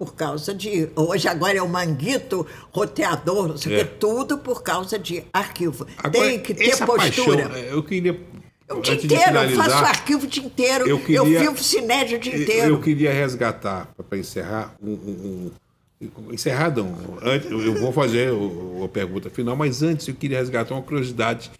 [0.00, 0.88] por causa de.
[0.96, 3.84] Hoje agora é o manguito, roteador, não sei o É.
[3.84, 5.86] quê, tudo por causa de arquivo.
[5.98, 6.96] Agora, tem que ter postura.
[7.50, 8.18] Paixão, eu queria.
[8.70, 12.20] o dia inteiro, eu faço arquivo o dia inteiro, eu eu, queria- filmo cinédio o
[12.20, 12.74] dia Eu- inteiro.
[12.76, 15.50] Eu queria resgatar, para encerrar, um, um-
[16.00, 16.10] um-
[17.22, 18.30] antes, eu eu vou fazer
[18.82, 21.50] a pergunta final, mas antes eu queria resgatar uma curiosidade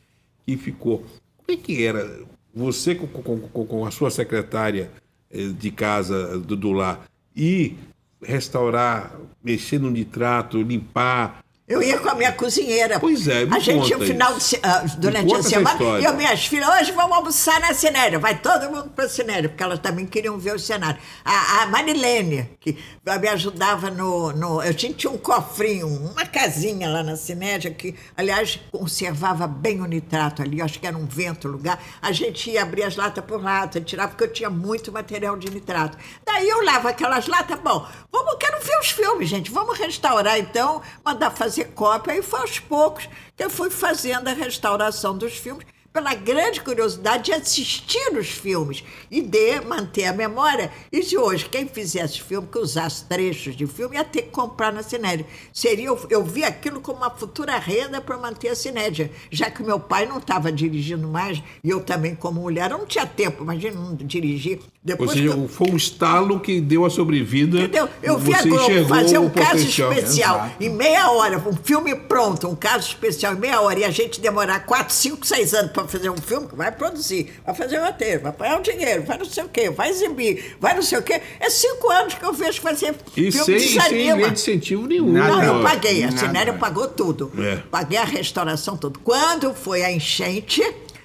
[0.46, 1.04] que ficou.
[1.36, 2.20] Como é que era
[2.54, 4.90] você com, com- com- a sua secretária
[5.30, 7.04] eh, de casa do, do lar
[7.36, 7.74] e
[8.22, 12.98] restaurar, mexer no nitrato, limpar, Eu ia com a minha cozinheira.
[12.98, 16.44] Pois é, me A gente, no final, de, ah, durante a semana, eu e minhas
[16.44, 18.18] filhas, hoje vamos almoçar na Cinéria.
[18.18, 21.00] Vai todo mundo para a Cinéria, porque elas também queriam ver o cenário.
[21.24, 24.60] A, a Marilene, que me ajudava no, no.
[24.60, 29.86] Eu tinha, tinha um cofrinho, uma casinha lá na Cinéria, que, aliás, conservava bem o
[29.86, 30.60] nitrato ali.
[30.60, 31.80] Acho que era um vento lugar.
[32.02, 35.48] A gente ia abrir as latas por lata, tirar, porque eu tinha muito material de
[35.48, 35.96] nitrato.
[36.26, 39.52] Daí eu lavo aquelas latas, bom, vamos, quero ver os filmes, gente.
[39.52, 42.16] Vamos restaurar então, mandar fazer cópia.
[42.16, 47.24] E foi aos poucos que eu fui fazendo a restauração dos filmes, pela grande curiosidade
[47.24, 50.70] de assistir os filmes e de manter a memória.
[50.92, 54.72] E se hoje quem fizesse filme, que usasse trechos de filme, ia ter que comprar
[54.72, 55.26] na Cinédia.
[55.52, 59.80] Seria, eu, vi aquilo como uma futura renda para manter a Cinédia, já que meu
[59.80, 63.80] pai não estava dirigindo mais, e eu também, como mulher, eu não tinha tempo, imagina,
[63.80, 64.60] não dirigir.
[64.82, 65.48] Depois Ou seja, eu...
[65.48, 67.58] foi um estalo que deu a sobrevida.
[67.58, 67.88] Entendeu?
[68.02, 70.64] Eu vi a Globo fazer um caso especial Exato.
[70.64, 74.20] em meia hora, um filme pronto, um caso especial em meia hora, e a gente
[74.20, 78.22] demorar 4, 5, 6 anos para fazer um filme, vai produzir, vai fazer o roteiro,
[78.22, 81.02] vai pagar o dinheiro, vai não sei o quê, vai exibir, vai não sei o
[81.02, 81.20] quê.
[81.38, 84.16] É cinco anos que eu vejo fazer e filme sem, desanima.
[84.16, 85.12] sem de incentivo nenhum.
[85.12, 85.36] Nada.
[85.36, 87.32] Não, eu paguei, a Cinéria pagou tudo.
[87.38, 87.56] É.
[87.70, 88.98] Paguei a restauração tudo.
[89.00, 90.62] Quando foi a enchente,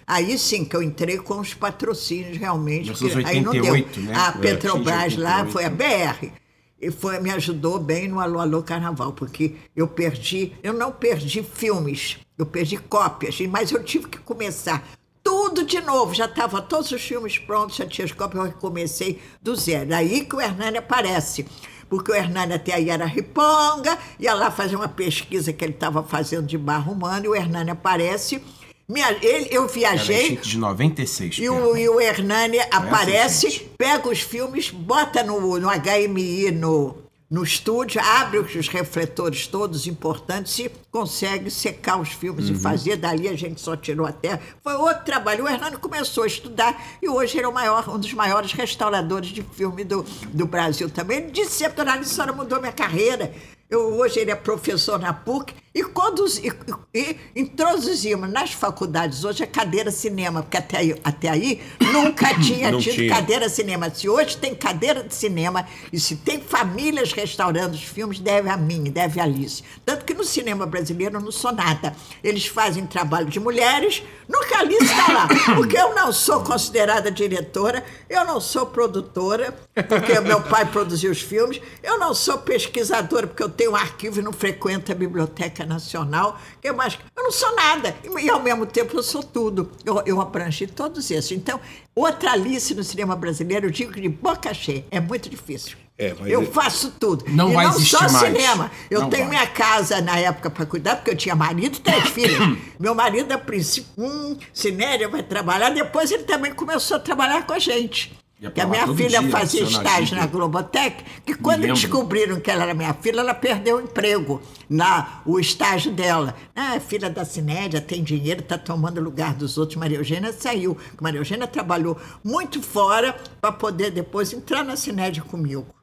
[0.08, 2.94] Aí sim que eu entrei com os patrocínios realmente.
[2.94, 3.74] Que, 88, aí não deu.
[3.74, 4.14] Né?
[4.16, 6.32] A é, Petrobras lá foi a BR.
[6.80, 11.42] E foi, me ajudou bem no Alô Alô Carnaval, porque eu perdi, eu não perdi
[11.42, 14.88] filmes, eu perdi cópias, mas eu tive que começar
[15.24, 16.14] tudo de novo.
[16.14, 19.94] Já estava todos os filmes prontos, já tinha as cópias, eu recomecei do zero.
[19.96, 21.46] Aí que o Hernani aparece
[21.90, 26.04] porque o Hernani até aí era riponga, ia lá fazer uma pesquisa que ele estava
[26.04, 28.42] fazendo de barro humano, e o Hernani aparece
[28.88, 30.38] minha, ele, eu viajei.
[30.38, 31.40] de 96.
[31.40, 36.96] E o, e o Hernani aparece, pega os filmes, bota no, no HMI, no,
[37.30, 42.56] no estúdio, abre os refletores todos importantes e consegue secar os filmes uhum.
[42.56, 42.98] e fazer.
[42.98, 44.40] Dali a gente só tirou a terra.
[44.64, 45.44] Foi outro trabalho.
[45.44, 49.30] O Hernani começou a estudar e hoje ele é o maior, um dos maiores restauradores
[49.30, 51.18] de filme do, do Brasil também.
[51.18, 53.34] Ele disse: a senhora mudou minha carreira.
[53.70, 56.50] Eu, hoje ele é professor na PUC e, conduz, e,
[56.94, 62.72] e introduzimos nas faculdades hoje a cadeira cinema, porque até aí, até aí nunca tinha
[62.78, 63.14] tido tinha.
[63.14, 63.90] cadeira cinema.
[63.94, 68.56] Se hoje tem cadeira de cinema e se tem famílias restaurando os filmes, deve a
[68.56, 69.64] mim, deve a Alice.
[69.86, 71.94] Tanto que no cinema brasileiro eu não sou nada.
[72.24, 75.28] Eles fazem trabalho de mulheres, nunca Alice está lá.
[75.56, 79.54] Porque eu não sou considerada diretora, eu não sou produtora,
[79.90, 84.20] porque meu pai produziu os filmes, eu não sou pesquisadora, porque eu tenho um arquivo
[84.20, 86.40] e não frequento a Biblioteca Nacional.
[86.62, 86.98] Que mais?
[87.16, 87.96] Eu não sou nada.
[88.04, 89.72] E, e ao mesmo tempo eu sou tudo.
[89.84, 91.32] Eu, eu abrangi todos esses.
[91.32, 91.60] Então,
[91.96, 95.78] outra Alice no cinema brasileiro, eu digo de boca cheia, é muito difícil.
[95.98, 97.24] É, eu é- faço tudo.
[97.30, 98.18] Não e vai não existir só mais.
[98.38, 98.70] cinema.
[98.92, 99.38] Eu não tenho vai.
[99.38, 102.58] minha casa na época para cuidar, porque eu tinha marido e três filhos.
[102.78, 105.70] Meu marido, a princípio, hum, Cinéria vai trabalhar.
[105.70, 108.14] Depois ele também começou a trabalhar com a gente.
[108.54, 112.74] Que a minha filha dia, fazia estágio na Globotec, que quando descobriram que ela era
[112.74, 116.36] minha filha, ela perdeu o emprego, na, o estágio dela.
[116.54, 119.78] Ah, filha da Cinédia, tem dinheiro, está tomando lugar dos outros.
[119.78, 120.78] Maria Eugênia saiu.
[121.00, 125.75] Maria Eugênia trabalhou muito fora para poder depois entrar na Cinédia comigo.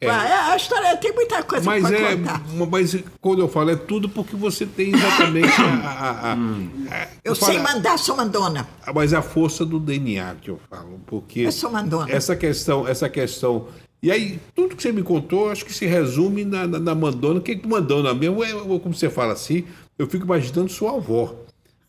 [0.00, 0.10] É.
[0.10, 2.42] a história tem muita coisa para é, contar.
[2.68, 5.88] Mas quando eu falo é tudo porque você tem exatamente a.
[5.88, 8.68] a, a, a eu, sei mandar, sou mandona.
[8.92, 11.00] Mas é a força do DNA que eu falo.
[11.06, 12.10] Porque eu sou mandona.
[12.10, 13.68] Essa questão, essa questão.
[14.02, 17.38] E aí, tudo que você me contou, acho que se resume na, na, na mandona.
[17.38, 18.42] O que é mandona mesmo?
[18.42, 19.64] É, como você fala assim,
[19.96, 21.32] eu fico imaginando sua avó.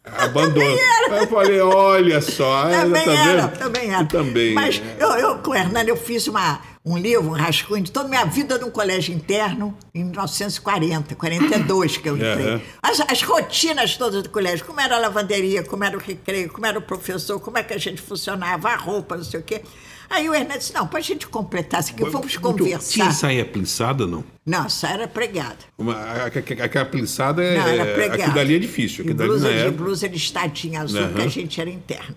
[0.05, 0.77] Abandono.
[1.09, 2.69] eu falei, olha só.
[2.69, 4.05] Também tá era, também era.
[4.05, 4.53] Também.
[4.53, 8.07] Mas eu, eu, com o Hernani, eu fiz uma, um livro, um rascunho de toda
[8.07, 12.55] a minha vida no colégio interno, em 1940, 42 que eu entrei.
[12.55, 12.61] Uhum.
[12.81, 16.65] As, as rotinas todas do colégio, como era a lavanderia, como era o recreio, como
[16.65, 19.61] era o professor, como é que a gente funcionava, a roupa, não sei o quê.
[20.09, 22.91] Aí o Hernani disse, não, para a gente completar isso aqui, vamos conversar.
[22.91, 24.23] Tinha saia plissada, não?
[24.45, 25.57] Não, saia era pregada.
[25.77, 27.57] Uma, aquela plissada é...
[27.57, 28.23] Não, era pregada.
[28.25, 29.05] Aqui dali é difícil.
[29.05, 31.13] Aqui blusa, dali de, blusa listadinha azul, uhum.
[31.13, 32.15] que a gente era interno.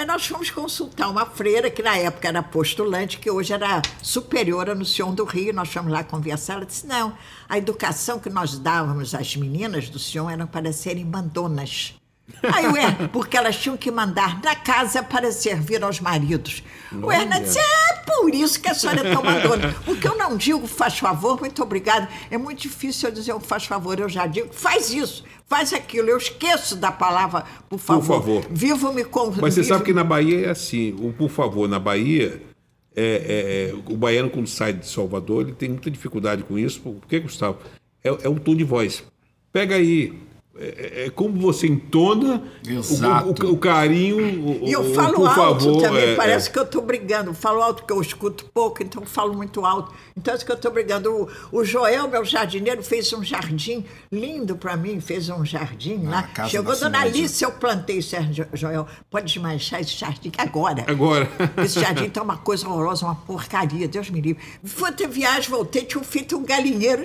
[0.00, 4.74] Aí nós fomos consultar uma freira, que na época era postulante, que hoje era superiora
[4.74, 5.52] no Sion do Rio.
[5.52, 6.54] Nós fomos lá conversar.
[6.54, 7.12] Ela disse: não,
[7.46, 11.99] a educação que nós dávamos às meninas do Sion era para serem mandonas.
[12.42, 16.62] Aí o Hernan, porque elas tinham que mandar na casa para servir aos maridos.
[17.02, 19.74] O Hernan disse: é por isso que a senhora é tão mandona.
[19.86, 22.08] O que eu não digo, faz favor, muito obrigada.
[22.30, 26.08] É muito difícil eu dizer um faz favor, eu já digo, faz isso, faz aquilo.
[26.08, 28.22] Eu esqueço da palavra por favor.
[28.22, 28.46] Por favor.
[28.50, 29.32] Vivo me com.
[29.40, 32.42] Mas você sabe que na Bahia é assim: o por favor, na Bahia.
[32.92, 36.80] É, é, é, o baiano, quando sai de Salvador, ele tem muita dificuldade com isso.
[36.80, 37.58] Por que, Gustavo?
[38.02, 39.04] É, é um tom de voz.
[39.52, 40.12] Pega aí,
[40.58, 44.66] é, é, como você entona o, o, o, carinho.
[44.66, 46.52] e eu falo alto favor, também, é, parece é.
[46.52, 47.32] que eu estou brigando.
[47.32, 49.94] Falo alto porque eu escuto pouco, então falo muito alto.
[50.16, 51.28] Então é que eu estou brigando.
[51.52, 56.28] O, o, Joel, meu jardineiro, fez um jardim lindo para mim, fez um jardim lá.
[56.48, 60.84] Chegou Dona Alice, eu plantei, Sérgio Joel, pode desmanchar esse jardim agora.
[60.86, 61.30] Agora.
[61.64, 64.42] Esse jardim está uma coisa horrorosa, uma porcaria, Deus me livre.
[64.64, 67.02] Fui ter viagem, voltei, tinha feito um galinheiro.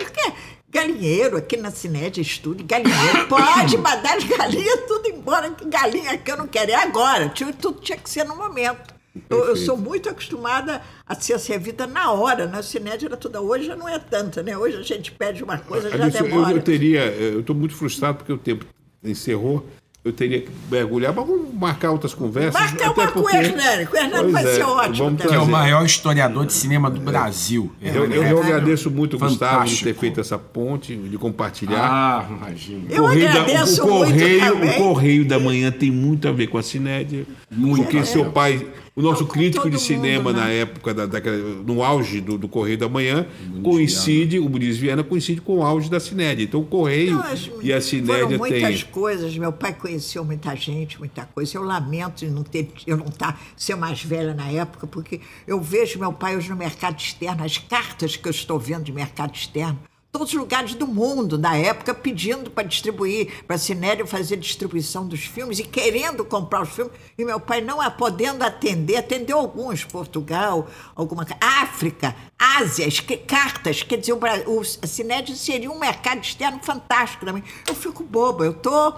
[0.75, 3.27] Galinheiro, aqui na Cinédia Estúdio, galinheiro.
[3.29, 6.71] Pode mandar as galinhas tudo embora, que galinha que eu não quero.
[6.71, 7.29] É agora.
[7.29, 8.93] Tudo tinha que ser no momento.
[9.29, 12.45] Eu, eu, sou muito acostumada a ser servida na hora.
[12.45, 13.39] Na Cinédia era toda.
[13.39, 14.57] Hoje já não é tanto, né?
[14.57, 16.51] Hoje a gente pede uma coisa, já demora.
[16.51, 17.05] Eu, eu teria.
[17.05, 18.65] Eu estou muito frustrado porque o tempo
[19.01, 19.65] encerrou
[20.05, 22.53] eu teria que mergulhar, mas vamos marcar outras conversas.
[22.53, 23.11] Marcar uma porque...
[23.11, 25.17] com o Hernani, o Hernani vai é, ser ótimo.
[25.17, 27.71] Que é o maior historiador de cinema do Brasil.
[27.81, 27.89] É.
[27.89, 29.45] Eu, eu, eu agradeço muito, Fantástico.
[29.45, 31.89] Gustavo, de ter feito essa ponte, de compartilhar.
[31.91, 32.83] Ah, imagina.
[32.87, 36.47] Eu correio agradeço da, o, correio, muito O Correio da Manhã tem muito a ver
[36.47, 37.25] com a Cinédia.
[37.49, 37.81] Muito.
[37.81, 38.05] Porque é.
[38.05, 38.63] seu pai
[38.95, 40.43] o nosso crítico de cinema mundo, né?
[40.45, 43.27] na época, da, daquela, no auge do, do Correio da Manhã,
[43.61, 46.45] coincide, o Muniz Viana coincide com o auge da Cinédia.
[46.45, 48.37] Então o Correio Não, e a Cinédia tem...
[48.37, 49.37] muitas coisas.
[49.37, 51.57] Meu pai conheceu muita gente, muita coisa.
[51.57, 55.59] Eu lamento de não ter, eu não tá, ser mais velha na época, porque eu
[55.59, 59.35] vejo meu pai hoje no mercado externo, as cartas que eu estou vendo de mercado
[59.35, 59.77] externo,
[60.15, 65.05] todos os lugares do mundo, na época, pedindo para distribuir, para a Cinério fazer distribuição
[65.05, 66.93] dos filmes e querendo comprar os filmes.
[67.17, 72.87] E meu pai não a podendo atender, atendeu alguns, Portugal, alguma África, Ásia,
[73.27, 73.83] cartas.
[73.83, 77.43] Quer dizer, o, o, a Cinério seria um mercado externo fantástico também.
[77.67, 78.97] Eu fico boba, eu estou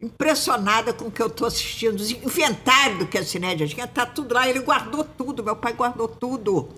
[0.00, 2.00] impressionada com o que eu estou assistindo.
[2.00, 4.48] O inventário do que a Cinédia tinha, está tudo lá.
[4.48, 6.70] Ele guardou tudo, meu pai guardou tudo.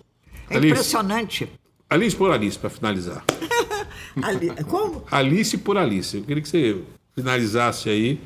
[0.51, 1.49] É Alice, impressionante.
[1.91, 3.24] Alice por Alice, para finalizar.
[4.22, 5.05] Ali, como?
[5.11, 6.16] Alice por Alice.
[6.16, 6.82] Eu queria que você
[7.14, 8.20] finalizasse aí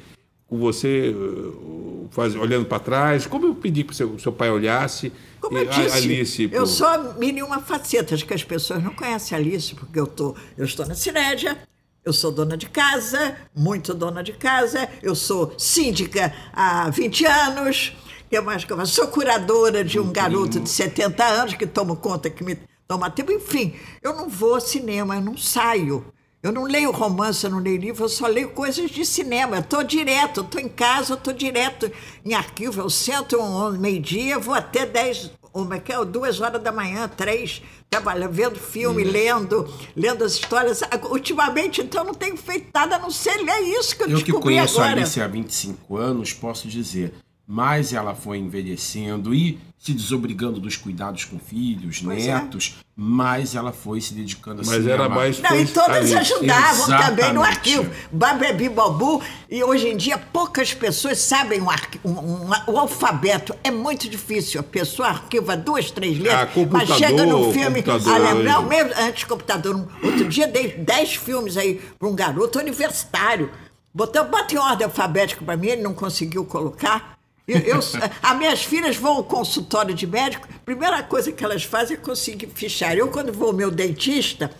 [0.47, 3.27] com você uh, faz, olhando para trás.
[3.27, 5.13] Como eu pedi que o seu, pai olhasse.
[5.41, 9.37] Como eu disse, Alice, eu sou mil e uma facetas que as pessoas não conhecem
[9.37, 11.57] a Alice, porque eu, tô, eu estou na Cinédia,
[12.05, 17.97] eu sou dona de casa, muito dona de casa, eu sou síndica há 20 anos,
[18.29, 22.29] que mais que eu Sou curadora de um garoto de 70 anos que tomo conta
[22.29, 22.59] que me
[22.93, 23.33] toma tempo.
[23.33, 26.05] Enfim, eu não vou ao cinema, eu não saio.
[26.43, 29.57] Eu não leio romance, eu não leio livro, eu só leio coisas de cinema.
[29.57, 31.91] Eu estou direto, estou em casa, estou direto
[32.25, 32.81] em arquivo.
[32.81, 37.63] Eu sento um, meio-dia, vou até 10, uma, que é, duas horas da manhã, três,
[37.89, 39.11] trabalhando, vendo filme, hum.
[39.11, 40.83] lendo, lendo as histórias.
[41.09, 44.59] Ultimamente, então, não tenho feito nada a não ser ler isso que eu, eu descobri
[44.59, 44.65] agora.
[44.65, 47.15] Eu que conheço a Alice há 25 anos, posso dizer,
[47.47, 52.35] mais ela foi envelhecendo e se desobrigando dos cuidados com filhos, pois é.
[52.35, 52.85] netos, é.
[52.95, 57.09] mais ela foi se dedicando a Mas era mais Não, e todas ajudavam Exatamente.
[57.09, 57.91] também no arquivo.
[58.13, 59.21] Babebi Babu,
[59.51, 61.67] e hoje em dia poucas pessoas sabem o,
[62.05, 63.57] um, um, o alfabeto.
[63.65, 64.61] É muito difícil.
[64.61, 68.93] A pessoa arquiva duas, três letras, ah, mas chega no filme a lembrar, o mesmo
[68.97, 69.75] antes computador.
[69.75, 73.51] Um, outro dia dei dez filmes aí para um garoto universitário.
[73.93, 77.21] Botou, bota em ordem alfabética para mim, ele não conseguiu colocar.
[77.47, 81.65] Eu, eu, as minhas filhas vão ao consultório de médico, a primeira coisa que elas
[81.65, 83.01] fazem é conseguir fichário.
[83.01, 84.51] Eu, quando vou ao meu dentista,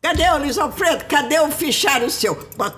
[0.00, 1.04] cadê o Luiz Alfredo?
[1.06, 2.36] Cadê o fichário seu?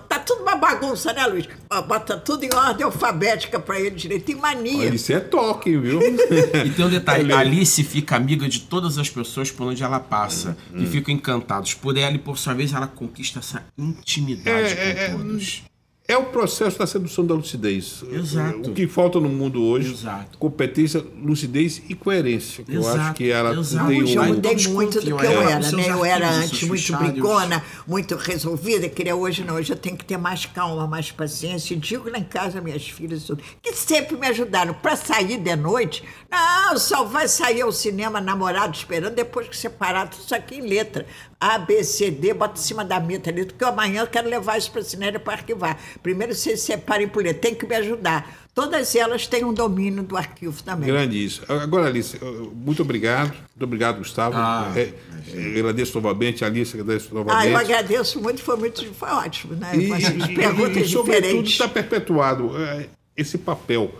[0.08, 1.46] Tá tudo uma bagunça, né, Luiz?
[1.86, 4.24] Bota tudo em ordem alfabética para ele direito.
[4.24, 4.86] Tem mania.
[4.86, 6.00] Isso é toque, viu?
[6.64, 10.00] e tem um detalhe: a Alice fica amiga de todas as pessoas por onde ela
[10.00, 10.56] passa.
[10.72, 10.82] Hum.
[10.82, 15.00] E ficam encantados por ela, e por sua vez ela conquista essa intimidade é, com
[15.00, 15.69] é, todos.
[16.10, 18.02] É o processo da sedução da lucidez.
[18.10, 18.70] Exato.
[18.70, 20.38] O que falta no mundo hoje, Exato.
[20.38, 22.64] competência, lucidez e coerência.
[22.68, 23.86] Eu acho que ela Exato.
[23.86, 24.08] tem um...
[24.08, 25.84] Eu mudei muito do que eu era, né?
[25.88, 29.54] Eu era antes muito brigona, muito resolvida, queria hoje não.
[29.54, 31.74] Hoje eu tenho que ter mais calma, mais paciência.
[31.74, 33.30] E digo lá em casa, minhas filhas,
[33.62, 34.74] que sempre me ajudaram.
[34.74, 40.08] Para sair de noite, não, só vai sair ao cinema namorado esperando depois que separar
[40.08, 41.06] tudo isso aqui em letra.
[41.40, 44.58] A, B, C, D, bota em cima da meta ali, porque amanhã eu quero levar
[44.58, 45.80] isso para a cinema para arquivar.
[46.02, 48.46] Primeiro vocês separem por ler, tem que me ajudar.
[48.54, 50.88] Todas elas têm um domínio do arquivo também.
[50.88, 51.42] Grande isso.
[51.48, 52.18] Agora, Alice,
[52.54, 53.30] muito obrigado.
[53.30, 54.36] Muito obrigado, Gustavo.
[54.36, 54.92] Ah, é,
[55.32, 57.46] é, agradeço novamente, Alice, agradeço novamente.
[57.46, 59.70] Ah, eu agradeço muito, foi muito foi ótimo, né?
[59.74, 62.86] E, e, perguntas e, e, sobretudo, está perpetuado é,
[63.16, 63.90] esse papel.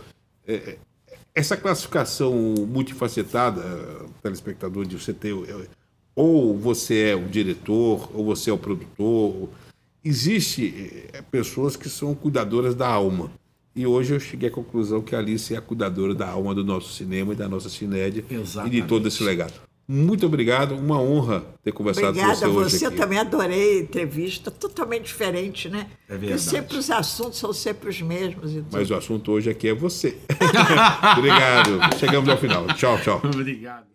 [0.46, 0.76] É,
[1.34, 2.34] essa classificação
[2.68, 3.62] multifacetada,
[4.22, 5.32] telespectador, de você ter
[6.20, 9.48] ou você é o diretor, ou você é o produtor.
[10.04, 13.30] Existe eh, pessoas que são cuidadoras da alma.
[13.74, 16.62] E hoje eu cheguei à conclusão que a Alice é a cuidadora da alma do
[16.62, 18.76] nosso cinema e da nossa cinédia Exatamente.
[18.76, 19.54] e de todo esse legado.
[19.88, 22.76] Muito obrigado, uma honra ter conversado Obrigada com você hoje.
[22.76, 25.88] Obrigada você também, adorei a entrevista, totalmente diferente, né?
[26.08, 26.32] É verdade.
[26.32, 28.52] Porque sempre os assuntos são sempre os mesmos.
[28.70, 30.16] Mas o assunto hoje aqui é você.
[31.18, 32.66] obrigado, chegamos ao final.
[32.74, 33.22] Tchau, tchau.
[33.24, 33.89] Obrigado.